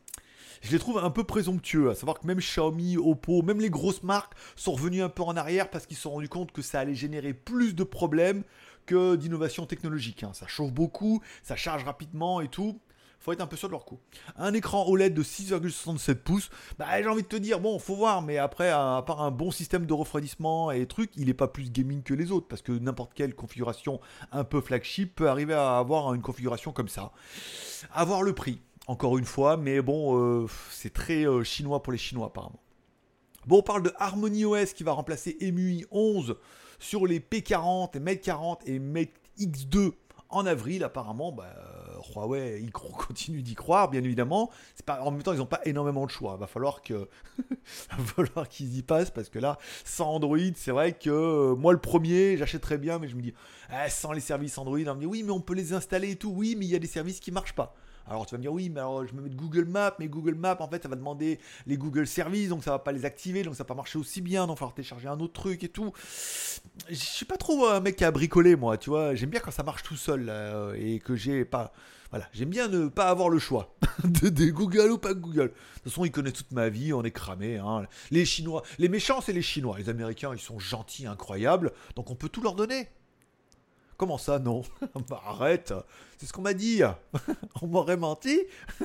Je 0.60 0.72
les 0.72 0.78
trouve 0.78 0.98
un 0.98 1.10
peu 1.10 1.22
présomptueux, 1.24 1.90
à 1.90 1.94
savoir 1.94 2.18
que 2.18 2.26
même 2.26 2.38
Xiaomi, 2.38 2.96
Oppo, 2.96 3.42
même 3.42 3.60
les 3.60 3.70
grosses 3.70 4.02
marques 4.02 4.32
sont 4.56 4.72
revenus 4.72 5.02
un 5.02 5.08
peu 5.08 5.22
en 5.22 5.36
arrière 5.36 5.70
parce 5.70 5.86
qu'ils 5.86 5.96
se 5.96 6.02
sont 6.02 6.10
rendus 6.10 6.28
compte 6.28 6.50
que 6.50 6.62
ça 6.62 6.80
allait 6.80 6.96
générer 6.96 7.32
plus 7.32 7.74
de 7.74 7.84
problèmes 7.84 8.42
que 8.88 9.16
d'innovation 9.16 9.66
technologique. 9.66 10.24
Hein. 10.24 10.32
Ça 10.32 10.46
chauffe 10.46 10.72
beaucoup, 10.72 11.22
ça 11.42 11.54
charge 11.54 11.84
rapidement 11.84 12.40
et 12.40 12.48
tout 12.48 12.80
faut 13.20 13.32
être 13.32 13.40
un 13.40 13.46
peu 13.46 13.56
sûr 13.56 13.68
de 13.68 13.72
leur 13.72 13.84
coup. 13.84 13.98
Un 14.36 14.54
écran 14.54 14.86
OLED 14.86 15.12
de 15.12 15.22
6,67 15.22 16.14
pouces, 16.14 16.50
bah, 16.78 16.86
j'ai 17.02 17.08
envie 17.08 17.22
de 17.22 17.28
te 17.28 17.36
dire, 17.36 17.60
bon, 17.60 17.78
faut 17.78 17.96
voir, 17.96 18.22
mais 18.22 18.38
après, 18.38 18.70
à 18.70 19.02
part 19.04 19.22
un 19.22 19.30
bon 19.30 19.50
système 19.50 19.86
de 19.86 19.92
refroidissement 19.92 20.70
et 20.70 20.86
trucs, 20.86 21.10
il 21.16 21.28
est 21.28 21.34
pas 21.34 21.48
plus 21.48 21.70
gaming 21.70 22.02
que 22.02 22.14
les 22.14 22.30
autres, 22.30 22.46
parce 22.46 22.62
que 22.62 22.72
n'importe 22.72 23.14
quelle 23.14 23.34
configuration 23.34 24.00
un 24.32 24.44
peu 24.44 24.60
flagship 24.60 25.16
peut 25.16 25.28
arriver 25.28 25.54
à 25.54 25.78
avoir 25.78 26.14
une 26.14 26.22
configuration 26.22 26.72
comme 26.72 26.88
ça. 26.88 27.12
Avoir 27.92 28.22
le 28.22 28.34
prix 28.34 28.60
encore 28.86 29.18
une 29.18 29.26
fois, 29.26 29.56
mais 29.56 29.82
bon, 29.82 30.18
euh, 30.18 30.46
c'est 30.70 30.92
très 30.92 31.26
euh, 31.26 31.44
chinois 31.44 31.82
pour 31.82 31.92
les 31.92 31.98
Chinois 31.98 32.28
apparemment. 32.28 32.60
Bon, 33.48 33.60
on 33.60 33.62
parle 33.62 33.82
de 33.82 33.94
Harmony 33.96 34.44
OS 34.44 34.74
qui 34.74 34.82
va 34.82 34.92
remplacer 34.92 35.34
EMUI 35.40 35.86
11 35.90 36.36
sur 36.78 37.06
les 37.06 37.18
P40 37.18 37.96
et 37.96 37.98
Mate 37.98 38.20
40 38.20 38.68
et 38.68 38.78
Mate 38.78 39.08
X2 39.40 39.92
en 40.28 40.44
avril 40.44 40.84
apparemment. 40.84 41.32
Bah, 41.32 41.46
Huawei 42.14 42.60
il 42.62 42.70
continue 42.72 43.40
d'y 43.40 43.54
croire, 43.54 43.88
bien 43.88 44.04
évidemment. 44.04 44.50
En 44.86 45.10
même 45.10 45.22
temps, 45.22 45.32
ils 45.32 45.38
n'ont 45.38 45.46
pas 45.46 45.62
énormément 45.64 46.04
de 46.04 46.10
choix. 46.10 46.34
Il 46.36 46.40
va 46.40 46.46
falloir 46.46 46.82
que, 46.82 47.08
qu'ils 48.50 48.76
y 48.76 48.82
passent 48.82 49.10
parce 49.10 49.30
que 49.30 49.38
là, 49.38 49.56
sans 49.82 50.16
Android, 50.16 50.36
c'est 50.54 50.72
vrai 50.72 50.92
que 50.92 51.08
euh, 51.08 51.54
moi 51.54 51.72
le 51.72 51.80
premier, 51.80 52.36
j'achèterais 52.36 52.76
bien, 52.76 52.98
mais 52.98 53.08
je 53.08 53.16
me 53.16 53.22
dis, 53.22 53.32
eh, 53.72 53.88
sans 53.88 54.12
les 54.12 54.20
services 54.20 54.58
Android, 54.58 54.76
on 54.76 54.94
me 54.94 55.00
dit 55.00 55.06
oui, 55.06 55.22
mais 55.22 55.32
on 55.32 55.40
peut 55.40 55.54
les 55.54 55.72
installer 55.72 56.10
et 56.10 56.16
tout. 56.16 56.34
Oui, 56.36 56.54
mais 56.54 56.66
il 56.66 56.70
y 56.70 56.76
a 56.76 56.80
des 56.80 56.86
services 56.86 57.18
qui 57.18 57.32
marchent 57.32 57.54
pas. 57.54 57.74
Alors 58.08 58.26
tu 58.26 58.34
vas 58.34 58.38
me 58.38 58.42
dire 58.42 58.52
oui, 58.52 58.70
mais 58.70 58.80
alors 58.80 59.06
je 59.06 59.14
me 59.14 59.22
mets 59.22 59.28
de 59.28 59.34
Google 59.34 59.64
Maps, 59.64 59.94
mais 59.98 60.08
Google 60.08 60.34
Maps 60.34 60.56
en 60.60 60.68
fait 60.68 60.82
ça 60.82 60.88
va 60.88 60.96
demander 60.96 61.38
les 61.66 61.76
Google 61.76 62.06
Services, 62.06 62.48
donc 62.48 62.64
ça 62.64 62.70
va 62.70 62.78
pas 62.78 62.92
les 62.92 63.04
activer, 63.04 63.42
donc 63.42 63.54
ça 63.54 63.64
va 63.64 63.68
pas 63.68 63.74
marcher 63.74 63.98
aussi 63.98 64.20
bien, 64.20 64.46
donc 64.46 64.50
il 64.50 64.54
va 64.54 64.56
falloir 64.56 64.74
télécharger 64.74 65.08
un 65.08 65.20
autre 65.20 65.34
truc 65.34 65.62
et 65.64 65.68
tout. 65.68 65.92
Je 66.88 66.94
suis 66.94 67.26
pas 67.26 67.36
trop 67.36 67.66
un 67.66 67.80
mec 67.80 68.00
à 68.02 68.10
bricoler 68.10 68.56
moi, 68.56 68.78
tu 68.78 68.90
vois. 68.90 69.14
J'aime 69.14 69.30
bien 69.30 69.40
quand 69.40 69.50
ça 69.50 69.62
marche 69.62 69.82
tout 69.82 69.96
seul 69.96 70.32
et 70.76 70.98
que 71.00 71.16
j'ai 71.16 71.44
pas. 71.44 71.72
Voilà, 72.10 72.26
j'aime 72.32 72.48
bien 72.48 72.68
ne 72.68 72.88
pas 72.88 73.08
avoir 73.08 73.28
le 73.28 73.38
choix 73.38 73.74
de, 74.04 74.50
Google 74.50 74.92
ou 74.92 74.98
pas 74.98 75.12
Google. 75.12 75.48
De 75.48 75.48
toute 75.48 75.84
façon, 75.84 76.06
ils 76.06 76.10
connaissent 76.10 76.32
toute 76.32 76.52
ma 76.52 76.70
vie, 76.70 76.94
on 76.94 77.02
est 77.02 77.10
cramé. 77.10 77.58
Hein. 77.58 77.86
Les 78.10 78.24
Chinois, 78.24 78.62
les 78.78 78.88
méchants, 78.88 79.20
c'est 79.20 79.34
les 79.34 79.42
Chinois. 79.42 79.76
Les 79.78 79.90
Américains, 79.90 80.30
ils 80.32 80.40
sont 80.40 80.58
gentils, 80.58 81.06
incroyables, 81.06 81.72
donc 81.96 82.10
on 82.10 82.14
peut 82.14 82.30
tout 82.30 82.40
leur 82.40 82.54
donner. 82.54 82.88
Comment 83.98 84.16
ça, 84.16 84.38
non? 84.38 84.62
Bah 85.10 85.20
arrête, 85.26 85.74
c'est 86.18 86.26
ce 86.26 86.32
qu'on 86.32 86.42
m'a 86.42 86.54
dit. 86.54 86.82
on 87.62 87.66
m'aurait 87.66 87.96
menti. 87.96 88.38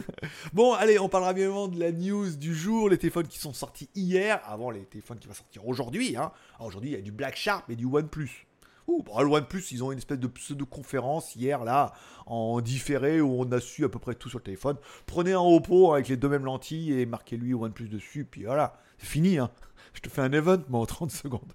bon, 0.53 0.74
allez, 0.74 0.98
on 0.98 1.08
parlera 1.08 1.34
bien 1.34 1.67
de 1.67 1.79
la 1.79 1.91
news 1.91 2.36
du 2.36 2.55
jour, 2.55 2.89
les 2.89 2.98
téléphones 2.98 3.27
qui 3.27 3.38
sont 3.38 3.53
sortis 3.53 3.89
hier, 3.93 4.41
avant 4.48 4.72
les 4.72 4.86
téléphones 4.86 5.20
qui 5.20 5.27
vont 5.27 5.36
sortir 5.36 5.67
aujourd'hui. 5.67 6.17
Hein. 6.17 6.32
Aujourd'hui, 6.60 6.89
il 6.89 6.93
y 6.93 6.98
a 6.98 7.01
du 7.01 7.12
Black 7.12 7.36
Sharp 7.36 7.70
et 7.70 7.75
du 7.75 7.86
OnePlus. 7.86 8.48
Ouh, 8.88 9.03
bah, 9.03 9.22
le 9.22 9.27
OnePlus, 9.27 9.63
ils 9.70 9.84
ont 9.84 9.91
une 9.91 10.00
espèce 10.00 10.17
de 10.17 10.25
pseudo-conférence 10.25 11.36
hier, 11.36 11.63
là, 11.63 11.93
en 12.25 12.60
différé, 12.60 13.22
où 13.22 13.39
on 13.39 13.51
a 13.51 13.60
su 13.60 13.86
à 13.86 13.89
peu 13.89 14.00
près 14.00 14.15
tout 14.15 14.29
sur 14.29 14.39
le 14.39 14.43
téléphone. 14.43 14.77
Prenez 15.05 15.34
un 15.34 15.41
Oppo 15.41 15.93
avec 15.93 16.08
les 16.08 16.17
deux 16.17 16.27
mêmes 16.27 16.46
lentilles 16.46 16.91
et 17.00 17.05
marquez-lui 17.05 17.53
OnePlus 17.53 17.88
dessus, 17.88 18.25
puis 18.25 18.46
voilà, 18.46 18.79
c'est 18.98 19.05
fini. 19.05 19.38
Hein. 19.38 19.51
Je 19.93 20.01
te 20.01 20.10
fais 20.10 20.22
un 20.22 20.34
event, 20.34 20.62
moi, 20.70 20.79
en 20.79 20.86
30 20.88 21.12
secondes. 21.12 21.53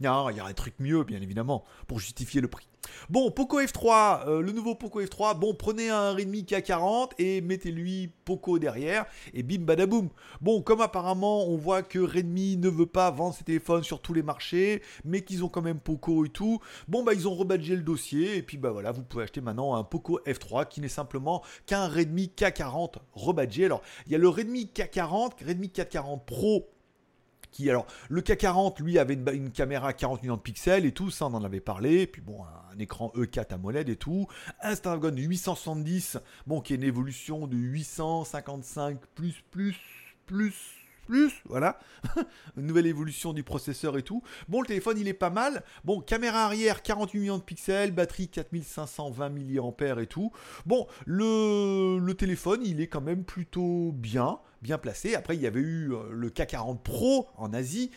Il 0.00 0.04
y 0.04 0.06
a 0.06 0.14
un 0.14 0.52
truc 0.52 0.74
mieux, 0.78 1.04
bien 1.04 1.20
évidemment, 1.20 1.64
pour 1.86 2.00
justifier 2.00 2.40
le 2.40 2.48
prix. 2.48 2.70
Bon, 3.08 3.30
Poco 3.30 3.60
F3, 3.60 4.26
euh, 4.26 4.40
le 4.40 4.52
nouveau 4.52 4.74
Poco 4.74 5.02
F3. 5.02 5.38
Bon, 5.38 5.54
prenez 5.54 5.90
un 5.90 6.12
Redmi 6.12 6.42
K40 6.42 7.10
et 7.18 7.40
mettez-lui 7.40 8.12
Poco 8.24 8.58
derrière 8.58 9.04
et 9.34 9.42
bim 9.42 9.64
badaboum. 9.64 10.08
Bon, 10.40 10.62
comme 10.62 10.80
apparemment 10.80 11.46
on 11.48 11.56
voit 11.56 11.82
que 11.82 11.98
Redmi 11.98 12.56
ne 12.56 12.68
veut 12.68 12.86
pas 12.86 13.10
vendre 13.10 13.34
ses 13.34 13.44
téléphones 13.44 13.82
sur 13.82 14.00
tous 14.00 14.14
les 14.14 14.22
marchés, 14.22 14.82
mais 15.04 15.22
qu'ils 15.22 15.44
ont 15.44 15.48
quand 15.48 15.62
même 15.62 15.80
Poco 15.80 16.24
et 16.24 16.30
tout. 16.30 16.60
Bon, 16.88 17.02
bah 17.02 17.14
ils 17.14 17.28
ont 17.28 17.34
rebadgé 17.34 17.76
le 17.76 17.82
dossier 17.82 18.36
et 18.36 18.42
puis 18.42 18.56
bah 18.56 18.70
voilà, 18.70 18.92
vous 18.92 19.02
pouvez 19.02 19.24
acheter 19.24 19.40
maintenant 19.40 19.74
un 19.74 19.84
Poco 19.84 20.20
F3 20.26 20.68
qui 20.68 20.80
n'est 20.80 20.88
simplement 20.88 21.42
qu'un 21.66 21.86
Redmi 21.86 22.32
K40 22.36 22.94
rebadgé. 23.12 23.66
Alors, 23.66 23.82
il 24.06 24.12
y 24.12 24.14
a 24.14 24.18
le 24.18 24.28
Redmi 24.28 24.70
K40, 24.74 25.44
Redmi 25.46 25.68
K40 25.68 26.24
Pro 26.24 26.68
le 27.58 28.20
K40 28.20 28.82
lui 28.82 28.98
avait 28.98 29.14
une, 29.14 29.50
caméra 29.50 29.92
40 29.92 30.22
millions 30.22 30.36
de 30.36 30.40
pixels 30.40 30.86
et 30.86 30.92
tout 30.92 31.10
ça 31.10 31.26
on 31.26 31.34
en 31.34 31.44
avait 31.44 31.60
parlé 31.60 32.06
puis 32.06 32.22
bon 32.22 32.42
un, 32.44 32.78
écran 32.78 33.12
E4 33.14 33.54
AMOLED 33.54 33.88
et 33.88 33.96
tout 33.96 34.26
un 34.62 34.74
Snapdragon 34.74 35.16
870 35.16 36.18
bon 36.46 36.60
qui 36.60 36.72
est 36.72 36.76
une 36.76 36.84
évolution 36.84 37.46
de 37.46 37.56
855 37.56 38.98
plus 39.14 39.42
plus 39.50 39.76
plus 40.26 40.54
plus, 41.10 41.42
voilà, 41.46 41.80
nouvelle 42.56 42.86
évolution 42.86 43.32
du 43.32 43.42
processeur 43.42 43.98
et 43.98 44.02
tout. 44.02 44.22
Bon, 44.48 44.60
le 44.60 44.66
téléphone 44.68 44.96
il 44.96 45.08
est 45.08 45.12
pas 45.12 45.28
mal. 45.28 45.64
Bon, 45.82 46.00
caméra 46.00 46.44
arrière 46.44 46.82
48 46.82 47.18
millions 47.18 47.38
de 47.38 47.42
pixels, 47.42 47.90
batterie 47.90 48.28
4520 48.28 49.28
mAh 49.30 50.02
et 50.02 50.06
tout. 50.06 50.30
Bon, 50.66 50.86
le 51.06 52.12
téléphone 52.12 52.60
il 52.64 52.80
est 52.80 52.86
quand 52.86 53.00
même 53.00 53.24
plutôt 53.24 53.90
bien 53.92 54.38
bien 54.62 54.78
placé. 54.78 55.14
Après, 55.14 55.36
il 55.36 55.42
y 55.42 55.46
avait 55.46 55.60
eu 55.60 55.92
euh, 55.92 56.10
le 56.10 56.30
K40 56.30 56.78
Pro 56.78 57.28
en 57.36 57.52
Asie 57.52 57.90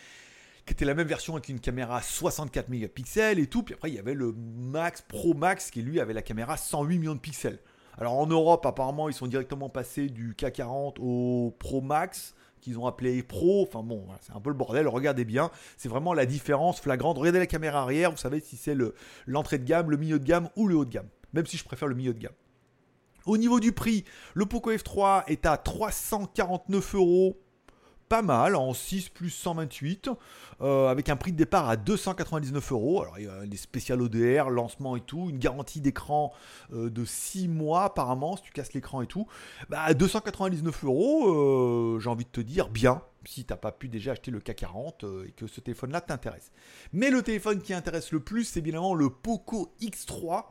qui 0.66 0.74
était 0.74 0.86
la 0.86 0.94
même 0.94 1.08
version 1.08 1.34
avec 1.34 1.50
une 1.50 1.60
caméra 1.60 2.02
64 2.02 2.70
mégapixels 2.70 3.40
et 3.40 3.48
tout. 3.48 3.64
Puis 3.64 3.74
après, 3.74 3.90
il 3.90 3.96
y 3.96 4.00
avait 4.00 4.14
le 4.14 4.34
Max 4.34 5.02
Pro 5.02 5.34
Max 5.34 5.72
qui 5.72 5.82
lui 5.82 6.00
avait 6.00 6.14
la 6.14 6.22
caméra 6.22 6.56
108 6.58 7.00
millions 7.00 7.16
de 7.16 7.20
pixels. 7.20 7.60
Alors 7.98 8.14
en 8.14 8.26
Europe, 8.26 8.66
apparemment, 8.66 9.10
ils 9.10 9.14
sont 9.14 9.28
directement 9.28 9.70
passés 9.70 10.08
du 10.08 10.34
K40 10.34 10.96
au 11.00 11.56
Pro 11.60 11.82
Max 11.82 12.34
qu'ils 12.62 12.80
ont 12.80 12.88
appelé 12.88 13.22
Pro. 13.24 13.64
Enfin 13.64 13.84
bon, 13.84 14.08
c'est 14.22 14.34
un 14.34 14.40
peu 14.40 14.50
le 14.50 14.56
bordel. 14.56 14.88
Regardez 14.88 15.26
bien, 15.26 15.52
c'est 15.78 15.90
vraiment 15.90 16.14
la 16.14 16.26
différence 16.26 16.80
flagrante. 16.80 17.18
Regardez 17.18 17.40
la 17.40 17.48
caméra 17.48 17.82
arrière, 17.82 18.12
vous 18.12 18.18
savez 18.18 18.40
si 18.40 18.56
c'est 18.56 18.76
l'entrée 19.28 19.60
de 19.60 19.66
gamme, 19.66 19.92
le 19.92 19.98
milieu 19.98 20.18
de 20.18 20.26
gamme 20.26 20.50
ou 20.56 20.68
le 20.68 20.76
haut 20.76 20.86
de 20.86 20.92
gamme. 20.92 21.10
Même 21.34 21.46
si 21.46 21.58
je 21.58 21.66
préfère 21.66 21.88
le 21.88 21.96
milieu 21.96 22.14
de 22.14 22.20
gamme. 22.20 22.34
Au 23.26 23.38
niveau 23.38 23.62
du 23.62 23.72
prix, 23.72 24.04
le 24.34 24.46
Poco 24.46 24.72
F3 24.72 25.24
est 25.28 25.46
à 25.46 25.56
349 25.56 26.96
euros. 26.96 27.40
Pas 28.10 28.22
mal, 28.22 28.56
en 28.58 28.74
6 28.74 29.10
plus 29.10 29.30
128, 29.30 30.10
euh, 30.62 30.88
avec 30.88 31.10
un 31.10 31.16
prix 31.16 31.32
de 31.32 31.38
départ 31.38 31.70
à 31.70 31.78
299 31.78 32.74
euros. 32.74 33.02
Alors 33.02 33.18
il 33.18 33.26
y 33.26 33.30
a 33.30 33.46
des 33.46 33.58
spéciales 33.58 34.02
ODR, 34.02 34.50
lancement 34.50 34.98
et 34.98 35.02
tout, 35.02 35.30
une 35.30 35.40
garantie 35.40 35.80
d'écran 35.80 36.32
euh, 36.74 36.90
de 36.92 37.06
6 37.06 37.48
mois 37.48 37.86
apparemment, 37.86 38.36
si 38.36 38.44
tu 38.44 38.52
casses 38.52 38.74
l'écran 38.74 39.02
et 39.02 39.08
tout. 39.08 39.26
Bah, 39.70 39.82
à 39.82 39.94
299 39.94 40.84
euros, 40.84 41.30
euh, 41.30 42.00
j'ai 42.00 42.10
envie 42.10 42.26
de 42.26 42.30
te 42.30 42.42
dire 42.42 42.70
bien, 42.70 43.02
si 43.26 43.46
tu 43.46 43.54
n'as 43.54 43.58
pas 43.58 43.72
pu 43.72 43.88
déjà 43.88 44.12
acheter 44.12 44.32
le 44.32 44.42
K40 44.42 45.26
et 45.26 45.32
que 45.32 45.48
ce 45.48 45.62
téléphone-là 45.62 46.02
t'intéresse. 46.02 46.52
Mais 46.92 47.10
le 47.10 47.24
téléphone 47.24 47.62
qui 47.62 47.74
intéresse 47.74 48.12
le 48.12 48.20
plus, 48.20 48.44
c'est 48.44 48.60
évidemment 48.60 48.94
le 48.94 49.10
Poco 49.10 49.74
X3 49.82 50.44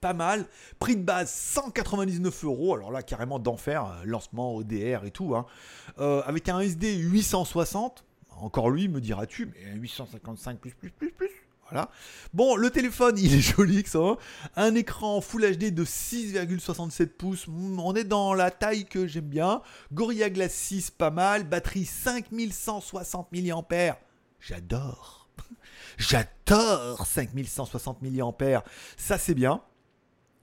pas 0.00 0.12
mal. 0.12 0.46
Prix 0.78 0.96
de 0.96 1.02
base 1.02 1.30
199 1.30 2.44
euros. 2.44 2.74
Alors 2.74 2.90
là, 2.90 3.02
carrément 3.02 3.38
d'enfer. 3.38 3.84
Euh, 3.84 4.04
lancement 4.04 4.54
ODR 4.54 5.04
et 5.04 5.10
tout. 5.10 5.34
Hein. 5.34 5.46
Euh, 5.98 6.22
avec 6.26 6.48
un 6.48 6.60
SD 6.60 6.96
860. 6.96 8.04
Encore 8.40 8.70
lui, 8.70 8.88
me 8.88 9.00
diras-tu, 9.00 9.46
mais 9.46 9.74
855 9.76 10.58
plus, 10.58 10.72
plus, 10.72 10.90
plus, 10.90 11.12
plus. 11.12 11.30
Voilà. 11.70 11.88
Bon, 12.34 12.56
le 12.56 12.70
téléphone, 12.70 13.16
il 13.18 13.34
est 13.34 13.40
joli 13.56 13.82
que 13.82 13.90
ça. 13.90 14.16
Un 14.56 14.74
écran 14.74 15.20
Full 15.20 15.56
HD 15.56 15.72
de 15.72 15.84
6,67 15.84 17.06
pouces. 17.08 17.46
Hmm, 17.46 17.78
on 17.78 17.94
est 17.94 18.04
dans 18.04 18.34
la 18.34 18.50
taille 18.50 18.86
que 18.86 19.06
j'aime 19.06 19.26
bien. 19.26 19.62
Gorilla 19.92 20.30
Glass 20.30 20.52
6, 20.52 20.90
pas 20.90 21.10
mal. 21.10 21.44
Batterie 21.44 21.84
5160 21.84 23.30
mAh. 23.32 23.98
J'adore. 24.40 25.28
J'adore 25.98 27.06
5160 27.06 28.02
mAh. 28.02 28.64
Ça, 28.96 29.18
c'est 29.18 29.34
bien. 29.34 29.62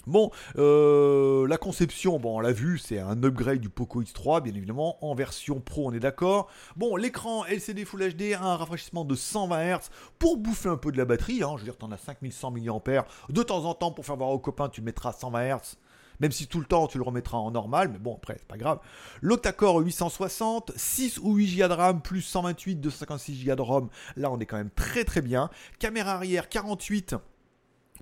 Bon, 0.08 0.32
euh, 0.58 1.46
la 1.50 1.58
conception, 1.58 2.18
bon, 2.18 2.38
on 2.38 2.40
l'a 2.40 2.54
vu, 2.54 2.78
c'est 2.78 3.00
un 3.00 3.22
upgrade 3.24 3.60
du 3.60 3.68
Poco 3.68 4.02
X3, 4.02 4.42
bien 4.42 4.54
évidemment, 4.54 4.98
en 5.06 5.14
version 5.16 5.60
pro, 5.60 5.90
on 5.90 5.92
est 5.92 6.00
d'accord. 6.00 6.48
Bon, 6.78 6.96
l'écran 6.96 7.44
LCD 7.46 7.84
Full 7.84 8.14
HD 8.14 8.34
a 8.34 8.42
un 8.42 8.56
rafraîchissement 8.56 9.04
de 9.04 9.16
120 9.16 9.76
Hz 9.76 9.90
pour 10.18 10.38
bouffer 10.38 10.70
un 10.70 10.78
peu 10.78 10.94
de 10.94 10.98
la 10.98 11.04
batterie. 11.04 11.44
Hein. 11.44 11.52
Je 11.56 11.58
veux 11.58 11.66
dire, 11.66 11.78
tu 11.78 11.84
en 11.84 11.92
as 11.92 11.98
5100 11.98 12.52
mAh. 12.52 13.06
De 13.30 13.44
temps 13.44 13.66
en 13.66 13.74
temps, 13.74 13.92
pour 13.92 14.06
faire 14.06 14.16
voir 14.16 14.30
aux 14.30 14.40
copains, 14.40 14.70
tu 14.70 14.82
mettras 14.82 15.12
120 15.12 15.58
Hz. 15.58 15.76
Même 16.22 16.32
si 16.32 16.48
tout 16.48 16.60
le 16.60 16.66
temps 16.66 16.88
tu 16.88 16.98
le 16.98 17.04
remettras 17.04 17.38
en 17.38 17.52
normal, 17.52 17.90
mais 17.92 18.00
bon 18.00 18.16
après 18.16 18.38
c'est 18.40 18.48
pas 18.48 18.58
grave. 18.58 18.80
L'octa-core 19.22 19.82
860, 19.82 20.72
6 20.76 21.20
ou 21.20 21.36
8 21.36 21.58
Go 21.58 21.68
de 21.68 21.74
RAM 21.74 22.02
plus 22.02 22.24
128, 22.24 22.78
256 22.78 23.46
Go 23.46 23.54
de 23.54 23.62
ROM. 23.62 23.90
Là 24.16 24.32
on 24.32 24.40
est 24.40 24.48
quand 24.48 24.58
même 24.58 24.72
très 24.72 25.04
très 25.04 25.22
bien. 25.22 25.52
Caméra 25.78 26.14
arrière 26.14 26.50
48 26.50 27.16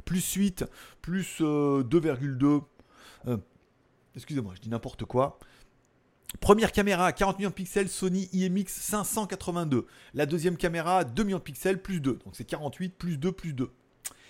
plus 0.05 0.33
8, 0.33 0.65
plus 1.01 1.41
2,2. 1.41 2.45
Euh, 2.45 2.61
euh, 3.27 3.37
excusez-moi, 4.15 4.53
je 4.55 4.61
dis 4.61 4.69
n'importe 4.69 5.05
quoi. 5.05 5.39
Première 6.39 6.71
caméra, 6.71 7.11
40 7.11 7.39
millions 7.39 7.49
de 7.49 7.55
pixels, 7.55 7.89
Sony 7.89 8.29
IMX 8.33 8.67
582. 8.67 9.85
La 10.13 10.25
deuxième 10.25 10.57
caméra, 10.57 11.03
2 11.03 11.23
millions 11.23 11.37
de 11.37 11.43
pixels, 11.43 11.81
plus 11.81 11.99
2. 11.99 12.19
Donc 12.25 12.35
c'est 12.35 12.45
48, 12.45 12.89
plus 12.97 13.17
2, 13.17 13.31
plus 13.31 13.53
2. 13.53 13.71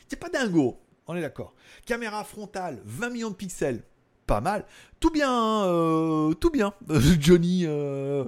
C'est 0.08 0.20
pas 0.20 0.30
dingo, 0.30 0.80
on 1.08 1.16
est 1.16 1.22
d'accord. 1.22 1.54
Caméra 1.86 2.24
frontale, 2.24 2.82
20 2.86 3.10
millions 3.10 3.30
de 3.32 3.36
pixels, 3.36 3.84
pas 4.26 4.42
mal. 4.42 4.66
Tout 5.00 5.12
bien, 5.12 5.66
euh, 5.66 6.34
tout 6.34 6.50
bien. 6.50 6.74
Johnny, 7.20 7.66
euh, 7.66 8.26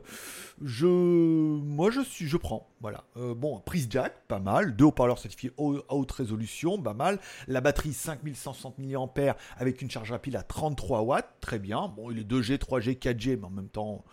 je, 0.63 0.86
moi 0.86 1.92
je 1.92 2.01
suis, 2.01 2.27
je 2.27 2.38
prends. 2.38 2.70
Voilà. 2.82 3.04
Euh, 3.18 3.34
bon, 3.34 3.60
prise 3.60 3.88
jack, 3.89 4.13
pas 4.27 4.39
mal. 4.39 4.75
Deux 4.75 4.86
haut-parleurs 4.86 5.20
certifiés 5.20 5.51
à 5.58 5.96
haute 5.96 6.12
résolution, 6.12 6.82
pas 6.82 6.94
mal. 6.94 7.20
La 7.48 7.62
batterie 7.62 7.94
5160 7.94 8.77
mAh 8.80 9.36
avec 9.58 9.82
une 9.82 9.89
charge 9.89 10.12
rapide 10.12 10.36
à 10.36 10.44
33 10.44 11.01
watts, 11.01 11.36
très 11.42 11.60
bien. 11.60 11.92
Bon, 11.96 12.12
il 12.12 12.20
est 12.20 12.30
2G, 12.30 12.58
3G, 12.58 12.98
4G, 12.98 13.38
mais 13.39 13.46
en 13.46 13.50
même 13.50 13.70
temps, 13.70 14.04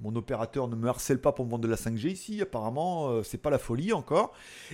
mon 0.00 0.16
opérateur 0.16 0.68
ne 0.68 0.76
me 0.76 0.88
harcèle 0.88 1.20
pas 1.20 1.32
pour 1.32 1.44
me 1.44 1.50
vendre 1.50 1.64
de 1.64 1.68
la 1.68 1.76
5G 1.76 2.08
ici, 2.08 2.40
apparemment, 2.40 3.10
euh, 3.10 3.22
c'est 3.22 3.38
pas 3.38 3.50
la 3.50 3.58
folie 3.58 3.92
encore. 3.92 4.32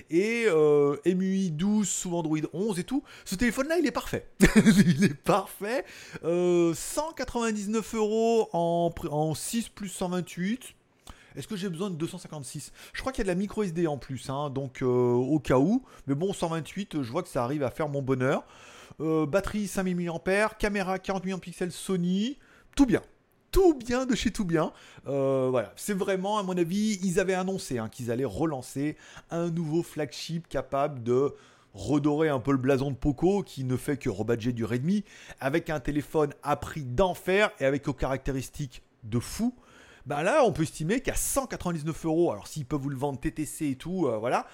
Et 0.09 0.45
euh, 0.47 0.95
MUI 1.05 1.51
12 1.51 1.87
sous 1.87 2.15
Android 2.15 2.37
11 2.53 2.79
et 2.79 2.83
tout. 2.83 3.03
Ce 3.25 3.35
téléphone-là, 3.35 3.77
il 3.77 3.85
est 3.85 3.91
parfait. 3.91 4.27
il 4.55 5.03
est 5.03 5.13
parfait. 5.13 5.85
199 6.23 7.93
euh, 7.93 7.97
euros 7.97 8.49
en, 8.53 8.93
en 9.09 9.33
6 9.33 9.69
plus 9.69 9.89
128. 9.89 10.73
Est-ce 11.35 11.47
que 11.47 11.55
j'ai 11.55 11.69
besoin 11.69 11.91
de 11.91 11.95
256 11.95 12.71
Je 12.93 13.01
crois 13.01 13.11
qu'il 13.11 13.19
y 13.19 13.21
a 13.21 13.25
de 13.25 13.29
la 13.29 13.35
micro 13.35 13.61
SD 13.61 13.85
en 13.85 13.97
plus, 13.97 14.29
hein, 14.29 14.49
donc 14.49 14.81
au 14.81 15.39
cas 15.39 15.59
où. 15.59 15.83
Mais 16.07 16.15
bon, 16.15 16.33
128, 16.33 17.03
je 17.03 17.11
vois 17.11 17.21
que 17.21 17.29
ça 17.29 17.43
arrive 17.43 17.61
à 17.61 17.69
faire 17.69 17.89
mon 17.89 18.01
bonheur. 18.01 18.43
batterie 18.97 19.67
5000 19.67 20.09
mAh, 20.25 20.49
caméra 20.57 20.97
40 20.97 21.25
millions 21.25 21.37
de 21.37 21.41
pixels 21.41 21.71
Sony, 21.71 22.39
tout 22.75 22.87
bien 22.87 23.03
bien 23.73 24.05
de 24.05 24.15
chez 24.15 24.31
tout 24.31 24.45
bien. 24.45 24.71
Euh, 25.07 25.47
voilà, 25.49 25.73
c'est 25.75 25.93
vraiment, 25.93 26.37
à 26.37 26.43
mon 26.43 26.57
avis, 26.57 26.99
ils 27.03 27.19
avaient 27.19 27.33
annoncé 27.33 27.77
hein, 27.77 27.89
qu'ils 27.89 28.11
allaient 28.11 28.25
relancer 28.25 28.97
un 29.29 29.49
nouveau 29.49 29.83
flagship 29.83 30.47
capable 30.47 31.03
de 31.03 31.33
redorer 31.73 32.29
un 32.29 32.39
peu 32.39 32.51
le 32.51 32.57
blason 32.57 32.91
de 32.91 32.95
Poco 32.95 33.43
qui 33.43 33.63
ne 33.63 33.77
fait 33.77 33.97
que 33.97 34.09
rebadger 34.09 34.51
du 34.51 34.65
Redmi 34.65 35.03
avec 35.39 35.69
un 35.69 35.79
téléphone 35.79 36.33
à 36.41 36.55
prix 36.55 36.83
d'enfer 36.83 37.51
et 37.59 37.65
avec 37.65 37.87
aux 37.87 37.93
caractéristiques 37.93 38.81
de 39.03 39.19
fou. 39.19 39.53
Ben 40.05 40.23
là, 40.23 40.43
on 40.45 40.51
peut 40.51 40.63
estimer 40.63 41.01
qu'à 41.01 41.15
199 41.15 42.05
euros, 42.05 42.31
alors 42.31 42.47
s'ils 42.47 42.65
peuvent 42.65 42.79
vous 42.79 42.89
le 42.89 42.97
vendre 42.97 43.19
TTC 43.19 43.71
et 43.71 43.75
tout, 43.75 44.07
euh, 44.07 44.17
voilà, 44.17 44.47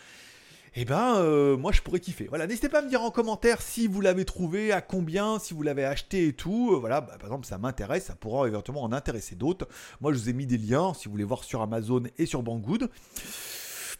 eh 0.75 0.85
ben 0.85 1.17
euh, 1.17 1.55
moi 1.55 1.71
je 1.71 1.81
pourrais 1.81 1.99
kiffer. 1.99 2.25
Voilà, 2.27 2.47
n'hésitez 2.47 2.67
pas 2.67 2.79
à 2.79 2.81
me 2.81 2.89
dire 2.89 3.03
en 3.03 3.11
commentaire 3.11 3.61
si 3.61 3.87
vous 3.87 4.01
l'avez 4.01 4.25
trouvé, 4.25 4.71
à 4.71 4.81
combien, 4.81 5.37
si 5.37 5.53
vous 5.53 5.61
l'avez 5.61 5.85
acheté 5.85 6.27
et 6.27 6.33
tout. 6.33 6.71
Euh, 6.73 6.77
voilà, 6.77 7.01
bah, 7.01 7.15
par 7.19 7.27
exemple 7.27 7.45
ça 7.45 7.59
m'intéresse, 7.59 8.05
ça 8.05 8.15
pourra 8.15 8.47
éventuellement 8.47 8.83
en 8.83 8.91
intéresser 8.91 9.35
d'autres. 9.35 9.67
Moi 10.01 10.13
je 10.13 10.17
vous 10.17 10.29
ai 10.29 10.33
mis 10.33 10.47
des 10.47 10.57
liens 10.57 10.93
si 10.95 11.05
vous 11.05 11.11
voulez 11.11 11.23
voir 11.23 11.43
sur 11.43 11.61
Amazon 11.61 12.03
et 12.17 12.25
sur 12.25 12.41
Banggood. 12.41 12.89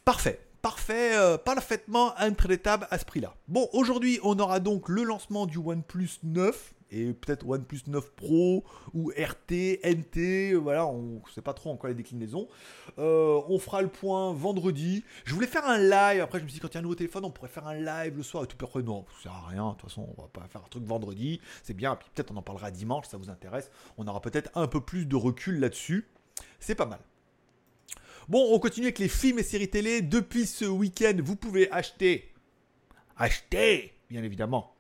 Parfait. 0.04 0.40
parfait, 0.64 1.16
euh, 1.16 1.38
parfaitement 1.38 2.18
intraitable 2.18 2.88
à 2.90 2.98
ce 2.98 3.06
prix-là. 3.06 3.36
Bon, 3.48 3.70
aujourd'hui, 3.74 4.20
on 4.24 4.38
aura 4.40 4.60
donc 4.60 4.90
le 4.90 5.04
lancement 5.04 5.46
du 5.46 5.60
OnePlus 5.60 6.20
9 6.24 6.74
et 6.94 7.14
peut-être 7.14 7.48
OnePlus 7.48 7.82
9 7.88 8.12
Pro 8.12 8.64
ou 8.94 9.10
RT, 9.10 9.80
NT, 9.84 10.54
voilà, 10.54 10.86
on 10.86 11.22
ne 11.26 11.32
sait 11.34 11.42
pas 11.42 11.54
trop 11.54 11.72
encore 11.72 11.90
les 11.90 11.96
déclinaisons. 11.96 12.48
Euh, 13.00 13.42
on 13.48 13.58
fera 13.60 13.82
le 13.82 13.88
point 13.88 14.32
vendredi. 14.34 15.04
Je 15.26 15.34
voulais 15.34 15.48
faire 15.48 15.66
un 15.66 15.80
live, 15.80 16.22
après 16.22 16.40
je 16.40 16.44
me 16.44 16.50
suis 16.50 16.58
dit 16.58 16.62
quand 16.62 16.70
il 16.70 16.76
y 16.76 16.78
a 16.78 16.80
un 16.80 16.84
nouveau 16.84 16.96
téléphone, 16.96 17.26
on 17.26 17.32
pourrait 17.32 17.50
faire 17.50 17.68
un 17.68 17.76
live 17.76 18.16
le 18.18 18.24
soir 18.24 18.44
et 18.44 18.48
tout. 18.48 18.58
Puis 18.58 18.84
non, 18.84 19.06
ça 19.18 19.24
sert 19.24 19.32
à 19.34 19.48
rien, 19.48 19.70
de 19.70 19.72
toute 19.74 19.90
façon, 19.90 20.08
on 20.18 20.22
va 20.22 20.28
pas 20.28 20.48
faire 20.48 20.62
un 20.64 20.70
truc 20.70 20.84
vendredi, 20.84 21.42
c'est 21.64 21.74
bien, 21.74 21.96
peut-être 21.96 22.32
on 22.32 22.38
en 22.38 22.42
parlera 22.42 22.72
dimanche, 22.72 23.08
ça 23.08 23.18
vous 23.18 23.30
intéresse. 23.30 23.72
On 23.98 24.08
aura 24.08 24.22
peut-être 24.22 24.52
un 24.56 24.68
peu 24.68 24.82
plus 24.82 25.06
de 25.06 25.16
recul 25.16 25.60
là-dessus. 25.60 26.08
C'est 26.60 26.76
pas 26.76 26.86
mal. 26.86 27.00
Bon, 28.30 28.54
on 28.54 28.60
continue 28.60 28.86
avec 28.86 29.00
les 29.00 29.10
films 29.10 29.40
et 29.40 29.44
séries 29.44 29.70
télé. 29.70 30.02
Depuis 30.02 30.46
ce 30.46 30.66
week-end, 30.66 31.18
vous 31.22 31.36
pouvez 31.36 31.70
acheter. 31.72 32.32
Acheter, 33.18 33.94
bien 34.10 34.24
évidemment. 34.24 34.76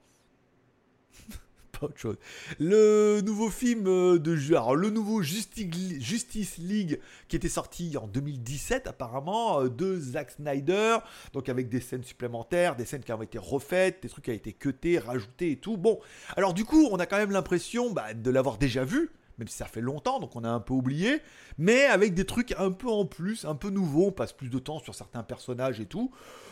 Pas 1.79 1.87
autre 1.87 1.97
chose. 1.97 2.17
Le 2.59 3.21
nouveau 3.21 3.49
film 3.49 3.87
euh, 3.87 4.19
de 4.19 4.35
alors, 4.49 4.75
le 4.75 4.89
nouveau 4.89 5.21
Justice 5.21 6.57
League 6.57 6.99
qui 7.27 7.35
était 7.35 7.49
sorti 7.49 7.97
en 7.97 8.07
2017 8.07 8.87
apparemment 8.87 9.61
euh, 9.61 9.69
de 9.69 9.99
Zack 9.99 10.31
Snyder, 10.31 10.97
donc 11.33 11.49
avec 11.49 11.69
des 11.69 11.81
scènes 11.81 12.03
supplémentaires, 12.03 12.75
des 12.75 12.85
scènes 12.85 13.03
qui 13.03 13.11
ont 13.11 13.21
été 13.21 13.37
refaites, 13.37 14.03
des 14.03 14.09
trucs 14.09 14.25
qui 14.25 14.31
ont 14.31 14.35
été 14.35 14.53
cutés, 14.53 14.99
rajoutés 14.99 15.51
et 15.51 15.57
tout. 15.57 15.77
Bon, 15.77 15.99
alors 16.35 16.53
du 16.53 16.65
coup, 16.65 16.87
on 16.91 16.97
a 16.97 17.05
quand 17.05 17.17
même 17.17 17.31
l'impression 17.31 17.91
bah, 17.91 18.13
de 18.13 18.29
l'avoir 18.29 18.57
déjà 18.57 18.85
vu, 18.85 19.09
même 19.37 19.47
si 19.47 19.57
ça 19.57 19.65
fait 19.65 19.81
longtemps, 19.81 20.19
donc 20.19 20.35
on 20.35 20.43
a 20.43 20.49
un 20.49 20.59
peu 20.59 20.73
oublié, 20.73 21.21
mais 21.57 21.85
avec 21.85 22.13
des 22.13 22.25
trucs 22.25 22.53
un 22.57 22.71
peu 22.71 22.89
en 22.89 23.05
plus, 23.05 23.45
un 23.45 23.55
peu 23.55 23.69
nouveaux, 23.69 24.07
on 24.07 24.11
passe 24.11 24.33
plus 24.33 24.49
de 24.49 24.59
temps 24.59 24.79
sur 24.79 24.95
certains 24.95 25.23
personnages 25.23 25.79
et 25.79 25.85
tout. 25.85 26.11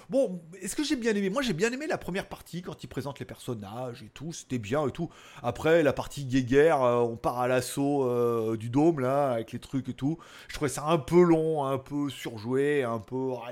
Bon, 0.10 0.42
est-ce 0.62 0.76
que 0.76 0.84
j'ai 0.84 0.98
bien 0.98 1.16
aimé? 1.16 1.30
Moi 1.30 1.42
j'ai 1.42 1.54
bien 1.54 1.72
aimé 1.72 1.88
la 1.88 1.98
première 1.98 2.28
partie 2.28 2.62
quand 2.62 2.84
ils 2.84 2.88
présentent 2.88 3.20
les 3.20 3.26
personnages 3.26 4.04
et 4.04 4.10
tout, 4.10 4.34
c'était 4.34 4.58
bien 4.58 4.86
et 4.86 4.92
tout. 4.92 5.10
Après 5.42 5.84
la 5.84 5.94
partie 5.94 6.26
guéguerre, 6.26 6.82
euh, 6.82 6.98
on 7.00 7.16
part 7.16 7.40
à 7.40 7.48
l'assaut 7.48 8.04
euh, 8.04 8.58
du 8.58 8.70
dôme 8.70 9.00
là, 9.00 9.32
avec 9.32 9.54
les 9.54 9.60
trucs 9.60 9.88
et 9.88 9.94
tout. 9.94 10.18
Je 10.50 10.56
trouvais 10.56 10.70
ça 10.70 10.84
un 10.88 10.98
peu 10.98 11.22
long, 11.22 11.66
un 11.66 11.78
peu 11.78 12.10
surjoué, 12.10 12.84
un 12.84 13.00
peu... 13.00 13.32
Ah, 13.42 13.52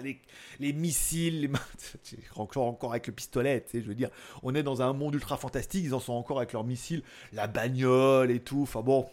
les, 0.60 0.74
missiles, 0.74 1.42
les... 1.42 1.50
encore, 2.36 2.66
encore 2.66 2.92
avec 2.92 3.08
le 3.08 3.14
pistolet, 3.14 3.64
tu 3.64 3.72
sais, 3.72 3.82
je 3.82 3.88
veux 3.88 3.96
dire. 3.96 4.10
On 4.44 4.54
est 4.54 4.64
dans 4.64 4.82
un 4.82 4.92
monde 4.92 5.14
ultra 5.14 5.38
fantastique, 5.38 5.86
ils 5.86 5.94
en 5.94 6.02
sont 6.02 6.12
encore 6.12 6.40
avec 6.40 6.52
leurs 6.52 6.66
missiles, 6.66 7.04
la 7.32 7.48
bagnole 7.48 8.32
et 8.32 8.42
tout, 8.42 8.64
enfin 8.64 8.82
bon 8.82 9.08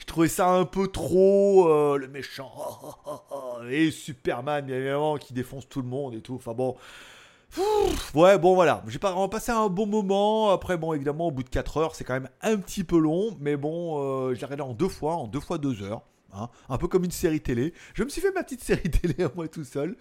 je 0.00 0.06
trouvais 0.06 0.28
ça 0.28 0.48
un 0.48 0.64
peu 0.64 0.88
trop 0.88 1.68
euh, 1.68 1.96
le 1.96 2.08
méchant 2.08 2.50
et 3.70 3.90
Superman 3.90 4.64
bien 4.64 4.76
évidemment 4.76 5.16
qui 5.16 5.32
défonce 5.32 5.68
tout 5.68 5.82
le 5.82 5.88
monde 5.88 6.14
et 6.14 6.20
tout. 6.20 6.34
Enfin 6.34 6.54
bon. 6.54 6.76
ouais, 8.14 8.38
bon 8.38 8.54
voilà, 8.54 8.82
j'ai 8.88 8.98
pas 8.98 9.28
passé 9.28 9.52
un 9.52 9.68
bon 9.68 9.86
moment. 9.86 10.50
Après, 10.50 10.76
bon, 10.76 10.92
évidemment, 10.92 11.26
au 11.26 11.30
bout 11.30 11.42
de 11.42 11.48
4 11.48 11.76
heures, 11.78 11.94
c'est 11.94 12.04
quand 12.04 12.14
même 12.14 12.28
un 12.42 12.56
petit 12.56 12.84
peu 12.84 12.98
long, 12.98 13.36
mais 13.40 13.56
bon, 13.56 13.98
euh, 13.98 14.34
j'ai 14.34 14.46
regardé 14.46 14.62
en 14.62 14.72
deux 14.72 14.88
fois, 14.88 15.14
en 15.16 15.26
deux 15.26 15.40
fois 15.40 15.58
deux 15.58 15.82
heures, 15.82 16.02
hein, 16.32 16.48
un 16.68 16.78
peu 16.78 16.86
comme 16.86 17.04
une 17.04 17.10
série 17.10 17.40
télé. 17.40 17.74
Je 17.94 18.04
me 18.04 18.08
suis 18.08 18.20
fait 18.20 18.32
ma 18.32 18.44
petite 18.44 18.62
série 18.62 18.90
télé 18.90 19.24
à 19.24 19.30
moi 19.34 19.48
tout 19.48 19.64
seul. 19.64 19.96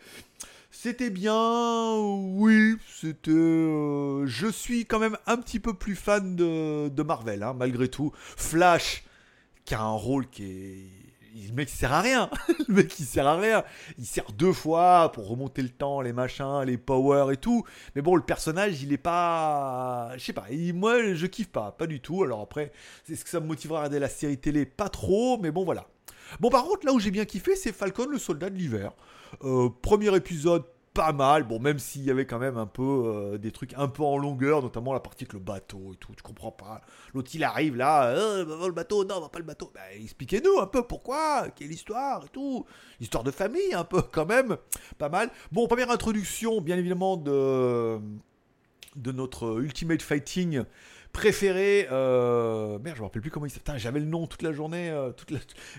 C'était 0.71 1.09
bien, 1.09 1.97
oui, 1.97 2.77
c'était. 2.95 3.31
Euh, 3.31 4.27
je 4.27 4.47
suis 4.47 4.85
quand 4.85 4.99
même 4.99 5.17
un 5.25 5.37
petit 5.37 5.59
peu 5.59 5.73
plus 5.73 5.95
fan 5.95 6.35
de, 6.35 7.03
Marvel, 7.03 7.41
hein, 7.41 7.55
malgré 7.57 7.87
tout. 7.87 8.11
Flash, 8.15 9.03
qui 9.69 9.75
a 9.75 9.81
un 9.81 9.91
rôle 9.91 10.27
qui 10.27 10.43
est. 10.43 11.47
Le 11.47 11.53
mec 11.53 11.71
il 11.71 11.75
sert 11.75 11.93
à 11.93 12.01
rien. 12.01 12.27
le 12.67 12.73
mec 12.73 12.99
il 12.99 13.05
sert 13.05 13.27
à 13.27 13.37
rien. 13.37 13.63
Il 13.99 14.05
sert 14.05 14.25
deux 14.31 14.51
fois 14.51 15.11
pour 15.13 15.27
remonter 15.27 15.61
le 15.61 15.69
temps, 15.69 16.01
les 16.01 16.11
machins, 16.11 16.63
les 16.65 16.79
powers 16.79 17.31
et 17.31 17.37
tout. 17.37 17.63
Mais 17.95 18.01
bon, 18.01 18.15
le 18.15 18.23
personnage 18.23 18.81
il 18.81 18.91
est 18.91 18.97
pas. 18.97 20.09
Je 20.17 20.23
sais 20.23 20.33
pas. 20.33 20.47
moi 20.73 21.13
je 21.13 21.25
kiffe 21.27 21.49
pas. 21.49 21.71
Pas 21.71 21.85
du 21.85 22.01
tout. 22.01 22.23
Alors 22.23 22.41
après, 22.41 22.71
est-ce 23.07 23.23
que 23.23 23.29
ça 23.29 23.39
me 23.39 23.45
motivera 23.45 23.77
à 23.77 23.81
regarder 23.81 23.99
la 23.99 24.09
série 24.09 24.39
télé 24.39 24.65
Pas 24.65 24.89
trop. 24.89 25.37
Mais 25.37 25.51
bon 25.51 25.65
voilà. 25.65 25.85
Bon 26.39 26.49
par 26.49 26.63
contre 26.63 26.87
là 26.87 26.91
où 26.91 26.99
j'ai 26.99 27.11
bien 27.11 27.25
kiffé 27.25 27.55
c'est 27.55 27.71
Falcon 27.71 28.07
le 28.07 28.17
soldat 28.17 28.49
de 28.49 28.55
l'hiver. 28.55 28.93
Euh, 29.43 29.69
premier 29.83 30.15
épisode 30.15 30.63
pas 30.99 31.13
mal. 31.13 31.43
Bon, 31.43 31.61
même 31.61 31.79
s'il 31.79 32.03
y 32.03 32.11
avait 32.11 32.25
quand 32.25 32.39
même 32.39 32.57
un 32.57 32.65
peu 32.65 32.83
euh, 32.83 33.37
des 33.37 33.53
trucs 33.53 33.73
un 33.75 33.87
peu 33.87 34.03
en 34.03 34.17
longueur, 34.17 34.61
notamment 34.61 34.91
la 34.91 34.99
partie 34.99 35.23
avec 35.23 35.31
le 35.31 35.39
bateau 35.39 35.93
et 35.93 35.95
tout. 35.95 36.13
Tu 36.13 36.21
comprends 36.21 36.51
pas. 36.51 36.81
L'autre 37.13 37.31
il 37.33 37.41
arrive 37.45 37.77
là, 37.77 38.07
euh, 38.07 38.43
le 38.65 38.73
bateau, 38.73 39.05
non, 39.05 39.21
va 39.21 39.29
pas 39.29 39.39
le 39.39 39.45
bateau. 39.45 39.71
Bah, 39.73 39.79
expliquez-nous 39.95 40.59
un 40.59 40.67
peu 40.67 40.83
pourquoi, 40.83 41.47
quelle 41.55 41.71
histoire 41.71 42.25
et 42.25 42.29
tout. 42.29 42.65
Histoire 42.99 43.23
de 43.23 43.31
famille 43.31 43.73
un 43.73 43.85
peu 43.85 44.01
quand 44.01 44.25
même, 44.25 44.57
pas 44.97 45.07
mal. 45.07 45.29
Bon, 45.53 45.67
première 45.67 45.89
introduction, 45.89 46.59
bien 46.59 46.77
évidemment 46.77 47.15
de 47.15 47.97
de 48.97 49.11
notre 49.13 49.61
Ultimate 49.61 50.01
Fighting 50.01 50.63
préféré. 51.13 51.87
Euh... 51.91 52.77
Merde, 52.79 52.97
je 52.97 53.01
me 53.01 53.05
rappelle 53.05 53.21
plus 53.21 53.31
comment 53.31 53.45
il 53.45 53.51
s'appelle. 53.51 53.79
J'avais 53.79 53.99
le 54.01 54.05
nom 54.05 54.27
toute 54.27 54.41
la 54.41 54.51
journée. 54.51 54.89
Euh, 54.89 55.11
toute 55.11 55.31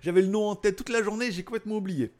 J'avais 0.02 0.22
le 0.22 0.28
nom 0.28 0.48
en 0.48 0.56
tête 0.56 0.76
toute 0.76 0.88
la 0.88 1.02
journée, 1.02 1.30
j'ai 1.30 1.44
complètement 1.44 1.76
oublié. 1.76 2.12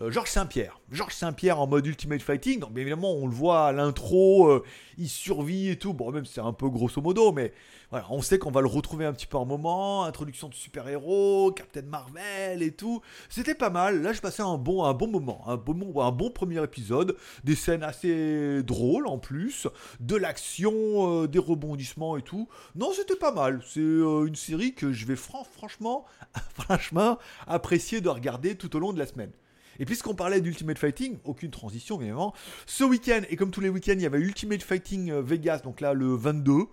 Euh, 0.00 0.12
Georges 0.12 0.30
Saint-Pierre. 0.30 0.80
Georges 0.92 1.14
Saint-Pierre 1.14 1.58
en 1.58 1.66
mode 1.66 1.84
Ultimate 1.86 2.22
Fighting. 2.22 2.60
Donc, 2.60 2.72
bien 2.72 2.82
évidemment, 2.82 3.14
on 3.14 3.26
le 3.26 3.34
voit 3.34 3.66
à 3.66 3.72
l'intro, 3.72 4.48
euh, 4.48 4.62
il 4.96 5.08
survit 5.08 5.70
et 5.70 5.76
tout. 5.76 5.92
Bon, 5.92 6.12
même 6.12 6.24
c'est 6.24 6.40
un 6.40 6.52
peu 6.52 6.68
grosso 6.68 7.02
modo, 7.02 7.32
mais 7.32 7.52
voilà, 7.90 8.06
on 8.10 8.22
sait 8.22 8.38
qu'on 8.38 8.52
va 8.52 8.60
le 8.60 8.68
retrouver 8.68 9.06
un 9.06 9.12
petit 9.12 9.26
peu 9.26 9.38
en 9.38 9.44
moment. 9.44 10.04
Introduction 10.04 10.48
de 10.48 10.54
super-héros, 10.54 11.50
Captain 11.50 11.82
Marvel 11.82 12.62
et 12.62 12.70
tout. 12.70 13.02
C'était 13.28 13.56
pas 13.56 13.70
mal. 13.70 14.00
Là, 14.02 14.12
je 14.12 14.20
passais 14.20 14.42
un 14.42 14.56
bon, 14.56 14.84
un 14.84 14.94
bon 14.94 15.08
moment. 15.08 15.42
Un 15.48 15.56
bon, 15.56 16.00
un 16.00 16.12
bon 16.12 16.30
premier 16.30 16.62
épisode. 16.62 17.16
Des 17.42 17.56
scènes 17.56 17.82
assez 17.82 18.62
drôles 18.62 19.08
en 19.08 19.18
plus. 19.18 19.66
De 19.98 20.14
l'action, 20.14 21.22
euh, 21.22 21.26
des 21.26 21.40
rebondissements 21.40 22.16
et 22.16 22.22
tout. 22.22 22.48
Non, 22.76 22.92
c'était 22.92 23.16
pas 23.16 23.32
mal. 23.32 23.62
C'est 23.66 23.80
une 23.80 24.36
série 24.36 24.74
que 24.74 24.92
je 24.92 25.06
vais 25.06 25.16
franchement, 25.16 26.04
franchement 26.54 27.18
apprécier 27.48 28.00
de 28.00 28.08
regarder 28.08 28.54
tout 28.54 28.76
au 28.76 28.78
long 28.78 28.92
de 28.92 28.98
la 29.00 29.06
semaine. 29.06 29.32
Et 29.78 29.84
puisqu'on 29.84 30.14
parlait 30.14 30.40
d'Ultimate 30.40 30.78
Fighting, 30.78 31.18
aucune 31.24 31.50
transition 31.50 32.00
évidemment, 32.00 32.34
ce 32.66 32.84
week-end, 32.84 33.22
et 33.28 33.36
comme 33.36 33.50
tous 33.50 33.60
les 33.60 33.68
week-ends, 33.68 33.94
il 33.94 34.02
y 34.02 34.06
avait 34.06 34.18
Ultimate 34.18 34.62
Fighting 34.62 35.10
euh, 35.10 35.22
Vegas, 35.22 35.60
donc 35.60 35.80
là 35.80 35.92
le 35.92 36.14
22. 36.14 36.64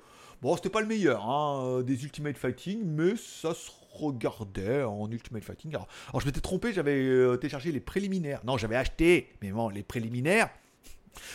Bon, 0.41 0.55
c'était 0.55 0.69
pas 0.69 0.81
le 0.81 0.87
meilleur 0.87 1.27
hein, 1.29 1.63
euh, 1.65 1.83
des 1.83 2.03
Ultimate 2.03 2.37
Fighting, 2.37 2.83
mais 2.83 3.15
ça 3.15 3.53
se 3.53 3.71
regardait 3.93 4.83
en 4.83 5.09
Ultimate 5.09 5.43
Fighting. 5.43 5.71
Alors, 5.75 5.87
je 6.19 6.25
m'étais 6.25 6.41
trompé, 6.41 6.73
j'avais 6.73 6.99
euh, 6.99 7.37
téléchargé 7.37 7.71
les 7.71 7.79
préliminaires. 7.79 8.41
Non, 8.43 8.57
j'avais 8.57 8.75
acheté, 8.75 9.29
mais 9.41 9.51
bon, 9.51 9.69
les 9.69 9.83
préliminaires. 9.83 10.49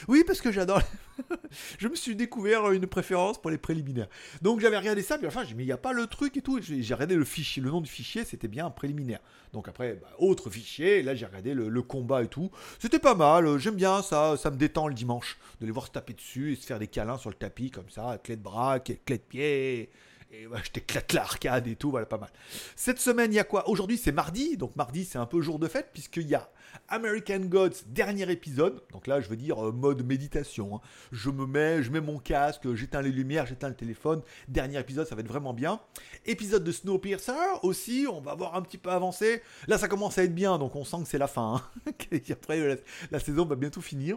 Oui, 0.08 0.24
parce 0.26 0.40
que 0.40 0.52
j'adore. 0.52 0.82
je 1.78 1.88
me 1.88 1.94
suis 1.94 2.16
découvert 2.16 2.70
une 2.72 2.86
préférence 2.86 3.40
pour 3.40 3.50
les 3.50 3.58
préliminaires. 3.58 4.08
Donc 4.42 4.60
j'avais 4.60 4.78
regardé 4.78 5.02
ça, 5.02 5.18
puis 5.18 5.26
enfin, 5.26 5.42
j'ai 5.42 5.48
dit, 5.48 5.54
mais 5.54 5.64
il 5.64 5.66
n'y 5.66 5.72
a 5.72 5.78
pas 5.78 5.92
le 5.92 6.06
truc 6.06 6.36
et 6.36 6.42
tout. 6.42 6.60
J'ai 6.60 6.94
regardé 6.94 7.14
le 7.14 7.24
fichier, 7.24 7.62
le 7.62 7.70
nom 7.70 7.80
du 7.80 7.90
fichier, 7.90 8.24
c'était 8.24 8.48
bien 8.48 8.66
un 8.66 8.70
préliminaire. 8.70 9.20
Donc 9.52 9.68
après, 9.68 9.94
bah, 9.94 10.08
autre 10.18 10.50
fichier, 10.50 11.02
là 11.02 11.14
j'ai 11.14 11.26
regardé 11.26 11.54
le, 11.54 11.82
combat 11.82 12.22
et 12.22 12.28
tout. 12.28 12.50
C'était 12.78 12.98
pas 12.98 13.14
mal, 13.14 13.46
euh, 13.46 13.58
j'aime 13.58 13.74
bien 13.74 14.02
ça, 14.02 14.36
ça 14.36 14.50
me 14.50 14.56
détend 14.56 14.86
le 14.86 14.94
dimanche, 14.94 15.38
de 15.60 15.66
les 15.66 15.72
voir 15.72 15.86
se 15.86 15.90
taper 15.90 16.12
dessus 16.12 16.52
et 16.52 16.56
se 16.56 16.66
faire 16.66 16.78
des 16.78 16.86
câlins 16.86 17.18
sur 17.18 17.30
le 17.30 17.36
tapis 17.36 17.70
comme 17.70 17.88
ça, 17.88 18.18
clé 18.22 18.36
de 18.36 18.42
bras, 18.42 18.78
clé 18.80 18.98
de 19.06 19.16
pied. 19.16 19.90
Et 20.32 20.46
bah, 20.46 20.58
je 20.64 20.70
t'éclate 20.70 21.12
l'arcade 21.12 21.66
et 21.66 21.76
tout, 21.76 21.90
voilà, 21.90 22.06
pas 22.06 22.18
mal. 22.18 22.30
Cette 22.76 23.00
semaine, 23.00 23.32
il 23.32 23.36
y 23.36 23.40
a 23.40 23.44
quoi? 23.44 23.68
Aujourd'hui, 23.68 23.98
c'est 23.98 24.12
mardi, 24.12 24.56
donc 24.56 24.76
mardi, 24.76 25.04
c'est 25.04 25.18
un 25.18 25.26
peu 25.26 25.40
jour 25.40 25.58
de 25.58 25.68
fête, 25.68 25.90
puisqu'il 25.92 26.28
y 26.28 26.34
a 26.34 26.48
American 26.88 27.40
Gods, 27.40 27.85
dernier 27.87 28.30
épisode. 28.30 28.83
Donc 28.92 29.06
là, 29.06 29.20
je 29.20 29.28
veux 29.28 29.37
dire 29.37 29.68
euh, 29.68 29.72
mode 29.72 30.04
méditation. 30.04 30.76
Hein. 30.76 30.80
Je 31.12 31.30
me 31.30 31.46
mets, 31.46 31.83
je 31.83 31.90
mets 31.90 32.00
mon 32.00 32.18
casque, 32.18 32.72
j'éteins 32.74 33.02
les 33.02 33.12
lumières, 33.12 33.46
j'éteins 33.46 33.68
le 33.68 33.74
téléphone. 33.74 34.22
Dernier 34.48 34.78
épisode, 34.78 35.06
ça 35.06 35.14
va 35.14 35.20
être 35.20 35.28
vraiment 35.28 35.54
bien. 35.54 35.80
Épisode 36.26 36.64
de 36.64 36.72
Snowpiercer 36.72 37.33
aussi, 37.62 38.06
on 38.11 38.20
va 38.20 38.35
voir 38.35 38.54
un 38.56 38.62
petit 38.62 38.78
peu 38.78 38.90
avancer. 38.90 39.42
Là, 39.68 39.78
ça 39.78 39.88
commence 39.88 40.18
à 40.18 40.24
être 40.24 40.35
bien, 40.35 40.59
donc 40.59 40.76
on 40.76 40.85
sent 40.85 40.98
que 41.02 41.09
c'est 41.09 41.18
la 41.18 41.28
fin. 41.28 41.62
Hein. 41.87 41.92
après, 42.30 42.78
la, 43.11 43.20
saison 43.20 43.44
va 43.44 43.56
bientôt 43.56 43.80
finir 43.80 44.16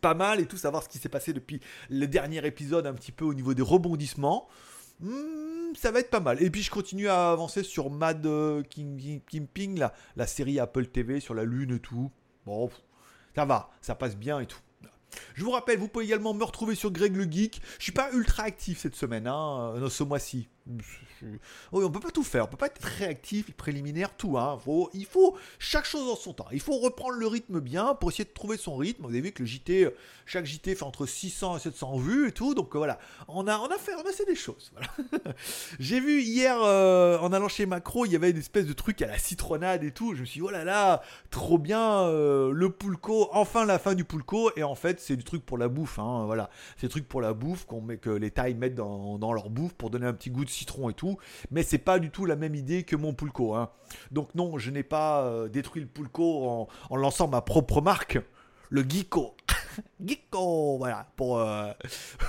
pas 0.00 0.14
mal 0.14 0.40
et 0.40 0.46
tout, 0.46 0.56
savoir 0.56 0.82
ce 0.82 0.88
qui 0.88 0.98
s'est 0.98 1.08
passé 1.08 1.32
depuis 1.32 1.60
le 1.88 2.06
dernier 2.06 2.44
épisode, 2.46 2.86
un 2.86 2.94
petit 2.94 3.12
peu 3.12 3.24
au 3.24 3.34
niveau 3.34 3.54
des 3.54 3.62
rebondissements. 3.62 4.48
Hmm, 5.04 5.74
ça 5.76 5.90
va 5.90 6.00
être 6.00 6.08
pas 6.08 6.20
mal. 6.20 6.42
Et 6.42 6.48
puis 6.48 6.62
je 6.62 6.70
continue 6.70 7.08
à 7.08 7.30
avancer 7.30 7.62
sur 7.62 7.90
Mad 7.90 8.24
euh, 8.24 8.62
King, 8.62 9.20
Ping, 9.52 9.86
la, 10.16 10.26
série 10.26 10.58
Apple 10.58 10.86
TV 10.86 11.20
sur 11.20 11.34
la 11.34 11.44
Lune 11.44 11.74
et 11.76 11.78
tout. 11.78 12.10
Bon, 12.46 12.70
ça 13.36 13.44
va, 13.44 13.70
ça 13.82 13.94
passe 13.94 14.16
bien 14.16 14.40
et 14.40 14.46
tout. 14.46 14.60
Je 15.34 15.44
vous 15.44 15.50
rappelle, 15.50 15.78
vous 15.78 15.88
pouvez 15.88 16.06
également 16.06 16.32
me 16.32 16.42
retrouver 16.42 16.74
sur 16.74 16.90
Greg 16.90 17.14
le 17.14 17.30
Geek. 17.30 17.60
Je 17.78 17.82
suis 17.82 17.92
pas 17.92 18.10
ultra 18.12 18.44
actif 18.44 18.78
cette 18.78 18.96
semaine, 18.96 19.26
hein, 19.26 19.74
euh, 19.76 19.90
ce 19.90 20.02
mois-ci. 20.02 20.48
Oui, 21.72 21.84
on 21.84 21.90
peut 21.90 22.00
pas 22.00 22.10
tout 22.10 22.22
faire, 22.22 22.44
on 22.44 22.48
peut 22.48 22.56
pas 22.56 22.66
être 22.66 22.82
réactif, 22.82 23.52
préliminaire, 23.52 24.16
tout. 24.16 24.38
Hein. 24.38 24.58
il 24.92 25.06
faut 25.06 25.36
chaque 25.58 25.84
chose 25.84 26.08
en 26.10 26.16
son 26.16 26.32
temps. 26.32 26.46
Il 26.52 26.60
faut 26.60 26.78
reprendre 26.78 27.14
le 27.14 27.26
rythme 27.26 27.60
bien 27.60 27.94
pour 27.94 28.10
essayer 28.10 28.24
de 28.24 28.30
trouver 28.30 28.56
son 28.56 28.76
rythme. 28.76 29.04
Vous 29.04 29.10
avez 29.10 29.20
vu 29.20 29.32
que 29.32 29.42
le 29.42 29.46
JT, 29.46 29.88
chaque 30.26 30.46
JT 30.46 30.74
fait 30.74 30.84
entre 30.84 31.06
600 31.06 31.56
et 31.56 31.60
700 31.60 31.96
vues 31.98 32.28
et 32.28 32.32
tout. 32.32 32.54
Donc 32.54 32.76
voilà, 32.76 32.98
on 33.28 33.46
a, 33.46 33.58
fait 33.78 33.94
ramasser 33.94 34.24
des 34.24 34.34
choses. 34.34 34.72
J'ai 35.80 36.00
vu 36.00 36.22
hier, 36.22 36.56
euh, 36.62 37.18
en 37.18 37.32
allant 37.32 37.48
chez 37.48 37.66
Macro, 37.66 38.06
il 38.06 38.12
y 38.12 38.16
avait 38.16 38.30
une 38.30 38.38
espèce 38.38 38.66
de 38.66 38.72
truc 38.72 39.02
à 39.02 39.06
la 39.06 39.18
citronnade 39.18 39.84
et 39.84 39.90
tout. 39.90 40.14
Je 40.14 40.20
me 40.20 40.26
suis 40.26 40.40
dit, 40.40 40.46
oh 40.46 40.50
là 40.50 40.64
là, 40.64 41.02
trop 41.30 41.58
bien, 41.58 42.02
euh, 42.04 42.52
le 42.52 42.70
Poulco, 42.70 43.28
enfin 43.32 43.64
la 43.64 43.78
fin 43.78 43.94
du 43.94 44.04
Poulco. 44.04 44.50
Et 44.56 44.62
en 44.62 44.74
fait, 44.74 45.00
c'est 45.00 45.16
du 45.16 45.24
truc 45.24 45.44
pour 45.44 45.58
la 45.58 45.68
bouffe. 45.68 45.98
Hein, 45.98 46.24
voilà, 46.26 46.50
c'est 46.76 46.86
du 46.86 46.90
truc 46.90 47.08
pour 47.08 47.20
la 47.20 47.32
bouffe 47.32 47.66
qu'on 47.66 47.80
met, 47.80 47.98
que 47.98 48.10
les 48.10 48.30
tailles 48.30 48.54
mettent 48.54 48.74
dans 48.74 49.32
leur 49.32 49.50
bouffe 49.50 49.74
pour 49.74 49.90
donner 49.90 50.06
un 50.06 50.12
petit 50.12 50.30
goût 50.30 50.44
de 50.44 50.50
citron 50.50 50.88
et 50.88 50.94
tout, 50.94 51.03
mais 51.50 51.62
c'est 51.62 51.78
pas 51.78 51.98
du 51.98 52.10
tout 52.10 52.26
la 52.26 52.36
même 52.36 52.54
idée 52.54 52.82
que 52.82 52.96
mon 52.96 53.14
Pulco. 53.14 53.54
Hein. 53.54 53.70
Donc 54.10 54.34
non, 54.34 54.58
je 54.58 54.70
n'ai 54.70 54.82
pas 54.82 55.24
euh, 55.24 55.48
détruit 55.48 55.82
le 55.82 55.88
Pulco 55.88 56.68
en, 56.90 56.96
lançant 56.96 57.28
ma 57.28 57.40
propre 57.40 57.80
marque, 57.80 58.18
le 58.70 58.84
Geeko. 58.88 59.36
Geeko, 60.04 60.78
voilà, 60.78 61.06
pour 61.16 61.38
euh, 61.38 61.72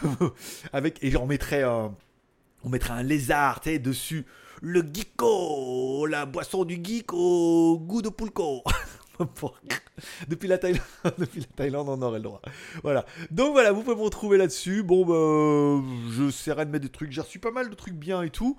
avec 0.74 1.04
et 1.04 1.16
on 1.18 1.26
mettrait 1.26 1.64
on 1.64 2.70
mettrait 2.70 2.94
un 2.94 3.04
lézard, 3.04 3.62
dessus, 3.82 4.26
le 4.62 4.82
Geeko, 4.82 6.06
la 6.08 6.26
boisson 6.26 6.66
du 6.66 6.80
geek 6.84 7.14
au 7.14 7.78
goût 7.80 8.02
de 8.02 8.10
Pulco. 8.10 8.64
depuis, 10.28 10.48
la 10.48 10.58
Thaïlande, 10.58 10.82
depuis 11.18 11.42
la 11.42 11.48
Thaïlande, 11.56 11.90
on 11.90 12.02
aurait 12.02 12.20
le 12.20 12.24
droit. 12.24 12.42
Voilà. 12.84 13.06
Donc 13.32 13.54
voilà, 13.54 13.72
vous 13.72 13.84
pouvez 13.84 13.96
me 13.96 14.02
retrouver 14.02 14.38
là-dessus. 14.38 14.84
Bon, 14.84 15.06
bah, 15.06 15.86
je 16.12 16.26
j'essaierai 16.26 16.66
de 16.66 16.72
mettre 16.72 16.86
des 16.86 16.92
trucs. 16.92 17.12
J'ai 17.12 17.22
reçu 17.22 17.40
pas 17.40 17.52
mal 17.52 17.70
de 17.70 17.76
trucs 17.76 17.96
bien 17.96 18.22
et 18.22 18.30
tout. 18.30 18.58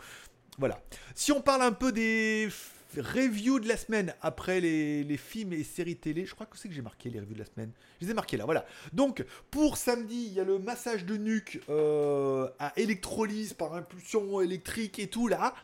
Voilà. 0.59 0.81
Si 1.14 1.33
on 1.33 1.40
parle 1.40 1.62
un 1.62 1.73
peu 1.73 1.92
des 1.92 2.49
reviews 2.97 3.61
de 3.61 3.69
la 3.69 3.77
semaine 3.77 4.14
après 4.23 4.61
les, 4.61 5.16
films 5.16 5.53
et 5.53 5.64
séries 5.64 5.97
télé, 5.97 6.25
je 6.25 6.35
crois 6.35 6.47
que 6.47 6.57
c'est 6.57 6.69
que 6.69 6.75
j'ai 6.75 6.83
marqué 6.83 7.11
les 7.11 7.21
reviews 7.21 7.35
de 7.35 7.40
la 7.40 7.45
semaine. 7.45 7.71
Je 8.01 8.07
les 8.07 8.12
ai 8.12 8.14
marqués 8.14 8.37
là, 8.37 8.45
voilà. 8.45 8.64
Donc, 8.92 9.25
pour 9.51 9.77
samedi, 9.77 10.27
il 10.29 10.33
y 10.33 10.40
a 10.40 10.45
le 10.45 10.59
massage 10.59 11.05
de 11.05 11.16
nuque 11.16 11.61
euh, 11.69 12.49
à 12.59 12.73
électrolyse 12.77 13.53
par 13.53 13.75
impulsion 13.75 14.40
électrique 14.40 14.99
et 14.99 15.09
tout 15.09 15.29
là 15.29 15.55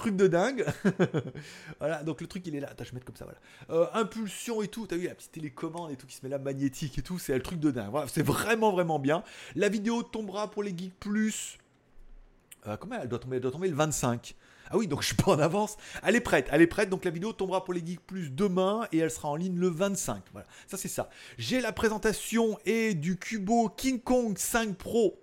truc 0.00 0.16
de 0.16 0.26
dingue. 0.26 0.64
voilà, 1.78 2.02
donc 2.02 2.20
le 2.20 2.26
truc 2.26 2.46
il 2.46 2.56
est 2.56 2.60
là. 2.60 2.68
Attends, 2.70 2.84
je 2.84 2.90
vais 2.90 2.94
mettre 2.94 3.06
comme 3.06 3.16
ça, 3.16 3.26
voilà. 3.26 3.38
Euh, 3.70 3.86
impulsion 3.92 4.62
et 4.62 4.68
tout, 4.68 4.86
t'as 4.86 4.96
vu 4.96 5.06
la 5.06 5.14
petite 5.14 5.32
télécommande 5.32 5.90
et 5.90 5.96
tout 5.96 6.06
qui 6.06 6.16
se 6.16 6.24
met 6.24 6.30
là 6.30 6.38
magnétique 6.38 6.98
et 6.98 7.02
tout, 7.02 7.18
c'est 7.18 7.34
le 7.34 7.42
truc 7.42 7.60
de 7.60 7.70
dingue. 7.70 7.90
Voilà, 7.90 8.08
c'est 8.08 8.22
vraiment 8.22 8.72
vraiment 8.72 8.98
bien. 8.98 9.22
La 9.54 9.68
vidéo 9.68 10.02
tombera 10.02 10.50
pour 10.50 10.62
les 10.62 10.76
Geeks 10.76 10.98
Plus. 10.98 11.58
Euh, 12.66 12.76
comment 12.76 12.96
elle 13.00 13.08
doit 13.08 13.18
tomber? 13.18 13.36
Elle 13.36 13.42
doit 13.42 13.52
tomber 13.52 13.68
le 13.68 13.76
25. 13.76 14.34
Ah 14.72 14.78
oui, 14.78 14.86
donc 14.86 15.02
je 15.02 15.08
suis 15.08 15.16
pas 15.16 15.32
en 15.32 15.38
avance. 15.38 15.76
Elle 16.02 16.16
est 16.16 16.20
prête, 16.20 16.48
elle 16.50 16.62
est 16.62 16.66
prête. 16.66 16.88
Donc 16.88 17.04
la 17.04 17.10
vidéo 17.10 17.32
tombera 17.32 17.64
pour 17.64 17.74
les 17.74 17.84
Geeks 17.84 18.06
Plus 18.06 18.30
demain 18.30 18.86
et 18.92 18.98
elle 18.98 19.10
sera 19.10 19.28
en 19.28 19.36
ligne 19.36 19.58
le 19.58 19.68
25. 19.68 20.22
Voilà, 20.32 20.46
ça 20.66 20.76
c'est 20.76 20.88
ça. 20.88 21.10
J'ai 21.38 21.60
la 21.60 21.72
présentation 21.72 22.58
et 22.64 22.94
du 22.94 23.18
Cubo 23.18 23.68
King 23.68 24.00
Kong 24.00 24.38
5 24.38 24.76
Pro 24.76 25.20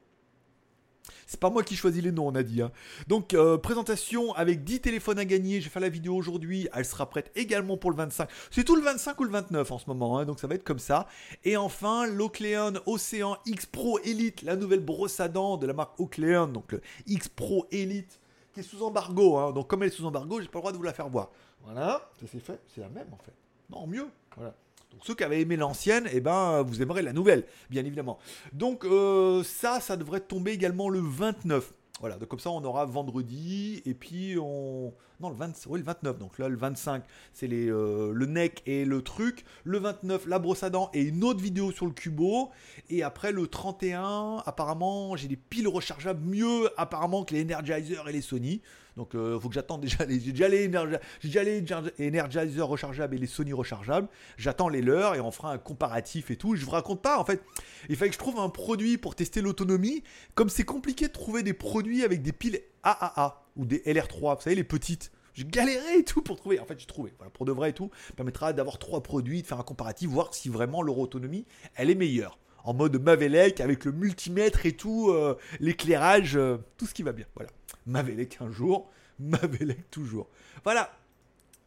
c'est 1.28 1.40
pas 1.40 1.50
moi 1.50 1.62
qui 1.62 1.76
choisis 1.76 2.02
les 2.02 2.12
noms, 2.12 2.28
on 2.28 2.36
a 2.36 2.44
dit. 2.44 2.62
Hein. 2.62 2.72
Donc, 3.08 3.34
euh, 3.34 3.58
présentation 3.58 4.34
avec 4.34 4.64
10 4.64 4.82
téléphones 4.82 5.20
à 5.20 5.26
gagner. 5.26 5.60
Je 5.60 5.66
vais 5.66 5.70
faire 5.70 5.82
la 5.82 5.90
vidéo 5.90 6.16
aujourd'hui. 6.16 6.68
Elle 6.74 6.86
sera 6.86 7.10
prête 7.10 7.32
également 7.36 7.78
pour 7.78 7.92
le 7.92 7.98
25. 7.98 8.30
C'est 8.50 8.64
tout 8.64 8.76
le 8.76 8.82
25 8.82 9.20
ou 9.20 9.24
le 9.26 9.32
29 9.32 9.72
en 9.72 9.78
ce 9.78 9.86
moment. 9.88 10.18
Hein, 10.18 10.26
donc, 10.26 10.40
ça 10.40 10.48
va 10.48 10.56
être 10.56 10.64
comme 10.64 10.80
ça. 10.80 11.08
Et 11.44 11.58
enfin, 11.58 12.08
l'Ocleon 12.08 12.74
Océan 12.86 13.38
X 13.46 13.66
Pro 13.66 14.00
Elite, 14.00 14.42
la 14.42 14.56
nouvelle 14.56 14.80
brosse 14.80 15.20
à 15.20 15.28
dents 15.28 15.58
de 15.58 15.68
la 15.68 15.74
marque 15.74 16.00
Ocleon. 16.00 16.48
Donc, 16.48 16.72
le 16.72 16.82
X 17.06 17.28
Pro 17.28 17.68
Elite 17.72 18.20
qui 18.54 18.62
est 18.62 18.64
sous 18.64 18.82
embargo. 18.82 19.38
Hein. 19.38 19.52
Donc, 19.52 19.68
comme 19.68 19.84
elle 19.84 19.90
est 19.90 19.96
sous 19.96 20.06
embargo, 20.06 20.40
j'ai 20.42 20.48
pas 20.48 20.60
le 20.60 20.62
droit 20.62 20.72
de 20.72 20.78
vous 20.78 20.84
la 20.84 20.94
faire 20.94 21.10
voir. 21.10 21.30
Voilà, 21.64 22.10
ça 22.20 22.26
c'est 22.32 22.40
fait. 22.40 22.60
C'est 22.74 22.82
la 22.82 22.90
même 22.90 23.08
en 23.12 23.18
fait. 23.18 23.34
Non, 23.70 23.86
mieux. 23.86 24.08
Voilà. 24.36 24.56
Donc 24.98 25.06
ceux 25.06 25.14
qui 25.14 25.24
avaient 25.24 25.42
aimé 25.42 25.58
l'ancienne, 25.58 26.10
eh 26.12 26.20
ben, 26.20 26.64
vous 26.64 26.82
aimerez 26.82 27.04
la 27.04 27.14
nouvelle, 27.14 27.44
bien 27.70 27.86
évidemment. 27.86 28.18
Donc 28.52 28.84
euh, 28.84 29.44
ça, 29.44 29.80
ça 29.80 29.96
devrait 29.96 30.22
tomber 30.22 30.54
également 30.54 30.90
le 30.90 30.98
29. 31.00 31.72
Voilà, 32.00 32.18
comme 32.28 32.40
ça 32.40 32.50
on 32.50 32.64
aura 32.64 32.84
vendredi 32.86 33.84
et 33.86 33.94
puis 33.94 34.38
on 34.42 34.92
non 35.20 35.30
le 35.30 35.36
20 35.36 35.66
oui, 35.68 35.80
le 35.80 35.86
29 35.86 36.20
donc 36.20 36.38
là 36.40 36.48
le 36.50 36.58
25 36.58 37.04
c'est 37.34 37.48
les 37.48 37.70
euh, 37.70 38.12
le 38.14 38.26
neck 38.26 38.62
et 38.66 38.86
le 38.86 39.02
truc, 39.02 39.46
le 39.64 39.80
29 39.80 40.28
la 40.28 40.40
brosse 40.40 40.64
à 40.64 40.70
dents 40.70 40.90
et 40.94 41.02
une 41.02 41.24
autre 41.24 41.42
vidéo 41.42 41.72
sur 41.72 41.86
le 41.86 41.92
cubo 41.92 42.52
et 42.90 43.04
après 43.04 43.32
le 43.32 43.48
31 43.48 44.44
apparemment 44.46 45.16
j'ai 45.16 45.28
des 45.28 45.36
piles 45.36 45.68
rechargeables 45.68 46.24
mieux 46.24 46.70
apparemment 46.78 47.24
que 47.24 47.34
les 47.34 47.44
Energizer 47.44 48.08
et 48.08 48.12
les 48.12 48.22
Sony. 48.22 48.62
Donc 48.98 49.12
il 49.14 49.20
euh, 49.20 49.40
faut 49.40 49.48
que 49.48 49.54
j'attende 49.54 49.82
déjà 49.82 50.06
les. 50.06 50.20
J'ai 50.20 50.32
déjà 50.32 51.44
les, 51.44 51.64
Energizer 52.00 52.68
rechargeables 52.68 53.16
et 53.16 53.20
les 53.20 53.28
Sony 53.28 53.54
rechargeables. 53.54 54.08
J'attends 54.38 54.70
les 54.70 54.82
leurs 54.82 55.16
et 55.16 55.22
on 55.22 55.32
fera 55.32 55.54
un 55.54 55.60
comparatif 55.60 56.32
et 56.32 56.36
tout. 56.36 56.56
Je 56.56 56.66
vous 56.66 56.72
raconte 56.72 57.02
pas 57.02 57.20
en 57.20 57.24
fait. 57.24 57.44
Il 57.90 57.96
fallait 57.96 58.10
que 58.10 58.16
je 58.16 58.20
trouve 58.20 58.40
un 58.40 58.50
produit 58.50 58.98
pour 58.98 59.16
tester 59.16 59.42
l'autonomie. 59.42 60.04
Comme 60.34 60.50
c'est 60.50 60.66
compliqué 60.66 61.08
de 61.08 61.14
trouver 61.14 61.44
des 61.44 61.54
produits 61.54 62.04
avec 62.04 62.24
des 62.24 62.34
piles 62.34 62.60
AAA 62.84 63.47
ou 63.58 63.66
des 63.66 63.80
LR3, 63.80 64.38
vous 64.38 64.42
savez 64.42 64.56
les 64.56 64.64
petites. 64.64 65.12
J'ai 65.34 65.46
galéré 65.46 66.00
et 66.00 66.04
tout 66.04 66.24
pour 66.24 66.36
trouver. 66.36 66.60
En 66.60 66.66
fait, 66.66 66.80
j'ai 66.80 66.88
trouvé. 66.88 67.14
Voilà, 67.18 67.30
pour 67.30 67.46
de 67.46 67.52
vrai 67.52 67.70
et 67.70 67.74
tout. 67.74 67.92
permettra 68.16 68.54
d'avoir 68.54 68.80
trois 68.80 69.04
produits, 69.04 69.44
de 69.44 69.48
faire 69.48 69.60
un 69.60 69.64
comparatif, 69.64 70.10
voir 70.10 70.34
si 70.34 70.50
vraiment 70.50 70.82
leur 70.82 70.98
autonomie, 70.98 71.46
elle 71.76 71.92
est 71.92 71.96
meilleure. 71.96 72.40
En 72.64 72.74
mode 72.74 73.00
Mavelec, 73.02 73.62
avec 73.62 73.86
le 73.86 73.92
multimètre 73.92 74.66
et 74.66 74.72
tout, 74.72 75.12
euh, 75.12 75.38
l'éclairage, 75.60 76.36
euh, 76.36 76.58
tout 76.78 76.88
ce 76.88 76.94
qui 76.94 77.04
va 77.04 77.12
bien. 77.12 77.28
Voilà. 77.36 77.52
Mavelec 77.86 78.40
un 78.42 78.52
jour, 78.52 78.90
Mavelec 79.20 79.92
toujours. 79.92 80.28
Voilà. 80.64 80.92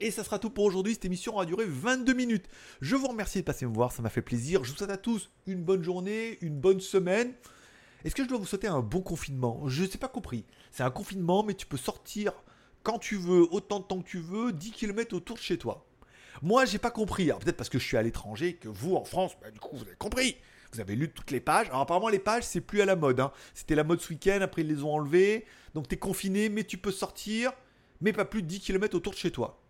Et 0.01 0.11
ça 0.11 0.25
sera 0.25 0.39
tout 0.39 0.51
pour 0.51 0.65
aujourd'hui. 0.65 0.95
Cette 0.95 1.05
émission 1.05 1.35
aura 1.35 1.47
duré 1.47 1.65
22 1.67 2.13
minutes. 2.13 2.47
Je 2.81 2.97
vous 2.97 3.07
remercie 3.07 3.39
de 3.39 3.45
passer 3.45 3.67
me 3.67 3.73
voir, 3.73 3.93
ça 3.93 4.03
m'a 4.03 4.09
fait 4.09 4.23
plaisir. 4.23 4.65
Je 4.65 4.73
vous 4.73 4.77
souhaite 4.79 4.91
à 4.91 4.97
tous 4.97 5.31
une 5.47 5.63
bonne 5.63 5.85
journée, 5.85 6.39
une 6.41 6.59
bonne 6.59 6.81
semaine. 6.81 7.35
Est-ce 8.05 8.15
que 8.15 8.25
je 8.25 8.29
dois 8.29 8.39
vous 8.39 8.47
souhaiter 8.47 8.69
un 8.69 8.81
bon 8.81 9.03
confinement? 9.03 9.69
Je 9.69 9.83
ne 9.83 9.89
sais 9.89 9.99
pas 9.99 10.09
compris. 10.09 10.45
C'est 10.71 10.83
un 10.83 10.91
confinement, 10.91 11.43
mais 11.43 11.55
tu 11.55 11.67
peux 11.67 11.77
sortir 11.77 12.33
quand 12.83 12.99
tu 12.99 13.17
veux, 13.17 13.47
autant 13.53 13.81
de 13.81 13.85
temps 13.85 14.01
que 14.01 14.09
tu 14.09 14.21
veux, 14.21 14.53
10 14.53 14.73
km 14.73 15.15
autour 15.15 15.37
de 15.37 15.43
chez 15.43 15.59
toi. 15.59 15.87
Moi, 16.43 16.65
j'ai 16.65 16.79
pas 16.79 16.91
compris. 16.91 17.27
Peut-être 17.27 17.57
parce 17.57 17.69
que 17.69 17.79
je 17.79 17.85
suis 17.85 17.97
à 17.97 18.03
l'étranger, 18.03 18.55
que 18.55 18.69
vous 18.69 18.97
en 18.97 19.05
France, 19.05 19.33
bah, 19.43 19.51
du 19.51 19.61
coup, 19.61 19.77
vous 19.77 19.83
avez 19.83 19.97
compris. 19.97 20.37
Vous 20.73 20.81
avez 20.81 20.95
lu 20.95 21.11
toutes 21.11 21.31
les 21.31 21.41
pages. 21.41 21.67
Alors 21.69 21.81
apparemment 21.81 22.09
les 22.09 22.19
pages 22.19 22.45
c'est 22.45 22.61
plus 22.61 22.81
à 22.81 22.85
la 22.85 22.97
mode. 22.97 23.21
Hein. 23.21 23.33
C'était 23.55 23.75
la 23.75 23.85
mode 23.85 24.01
ce 24.01 24.11
week-end, 24.11 24.39
après 24.41 24.63
ils 24.63 24.69
les 24.69 24.85
ont 24.85 24.95
enlevées. 24.95 25.45
Donc 25.75 25.89
t'es 25.89 25.97
confiné, 25.97 26.49
mais 26.49 26.65
tu 26.65 26.79
peux 26.79 26.93
sortir, 26.93 27.53
mais 28.01 28.13
pas 28.13 28.25
plus 28.25 28.43
de 28.43 28.47
10 28.47 28.61
km 28.61 28.97
autour 28.97 29.13
de 29.13 29.19
chez 29.19 29.33
toi. 29.33 29.61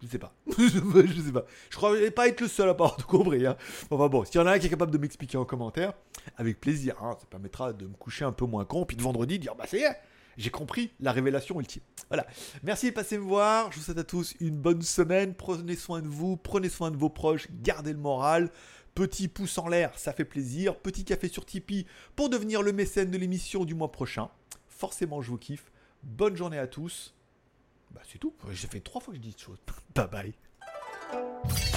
Je 0.02 0.06
sais 0.06 0.18
pas. 0.18 0.34
je 0.56 1.20
sais 1.20 1.32
pas. 1.32 1.44
Je 1.70 1.76
crois 1.76 1.94
pas 2.14 2.28
être 2.28 2.40
le 2.40 2.48
seul 2.48 2.68
à 2.68 2.74
pas 2.74 2.84
avoir 2.84 2.96
tout 2.96 3.06
compris. 3.06 3.46
Hein. 3.46 3.56
Enfin 3.90 4.08
bon, 4.08 4.24
s'il 4.24 4.36
y 4.36 4.38
en 4.38 4.46
a 4.46 4.52
un 4.52 4.58
qui 4.58 4.66
est 4.66 4.70
capable 4.70 4.92
de 4.92 4.98
m'expliquer 4.98 5.36
en 5.36 5.44
commentaire, 5.44 5.92
avec 6.36 6.60
plaisir. 6.60 6.96
Hein. 7.02 7.16
Ça 7.20 7.26
permettra 7.26 7.72
de 7.72 7.86
me 7.86 7.94
coucher 7.94 8.24
un 8.24 8.32
peu 8.32 8.46
moins 8.46 8.64
con. 8.64 8.84
Puis 8.84 8.96
de 8.96 9.02
vendredi, 9.02 9.38
dire 9.38 9.54
bah 9.54 9.64
c'est 9.66 9.84
j'ai 10.36 10.50
compris 10.50 10.90
la 11.00 11.12
révélation 11.12 11.60
ultime. 11.60 11.82
Voilà. 12.08 12.26
Merci 12.62 12.90
de 12.90 12.94
passer 12.94 13.18
me 13.18 13.24
voir. 13.24 13.70
Je 13.72 13.78
vous 13.78 13.84
souhaite 13.84 13.98
à 13.98 14.04
tous 14.04 14.34
une 14.40 14.56
bonne 14.56 14.80
semaine. 14.80 15.34
Prenez 15.34 15.76
soin 15.76 16.00
de 16.00 16.08
vous, 16.08 16.36
prenez 16.36 16.68
soin 16.68 16.90
de 16.90 16.96
vos 16.96 17.10
proches, 17.10 17.48
gardez 17.62 17.92
le 17.92 17.98
moral. 17.98 18.50
Petit 18.94 19.28
pouce 19.28 19.56
en 19.58 19.68
l'air, 19.68 19.96
ça 19.98 20.12
fait 20.12 20.24
plaisir. 20.24 20.76
Petit 20.76 21.04
café 21.04 21.28
sur 21.28 21.44
Tipeee 21.44 21.86
pour 22.16 22.28
devenir 22.28 22.62
le 22.62 22.72
mécène 22.72 23.10
de 23.10 23.18
l'émission 23.18 23.64
du 23.64 23.74
mois 23.74 23.92
prochain. 23.92 24.30
Forcément, 24.68 25.20
je 25.20 25.30
vous 25.30 25.38
kiffe. 25.38 25.70
Bonne 26.02 26.36
journée 26.36 26.58
à 26.58 26.66
tous. 26.66 27.14
Bah, 27.90 28.02
c'est 28.10 28.18
tout. 28.18 28.34
J'ai 28.52 28.68
fait 28.68 28.80
trois 28.80 29.00
fois 29.00 29.12
que 29.12 29.18
je 29.18 29.22
dis 29.22 29.32
cette 29.32 29.42
chose. 29.42 29.58
Bye 29.94 30.08
bye. 30.08 31.69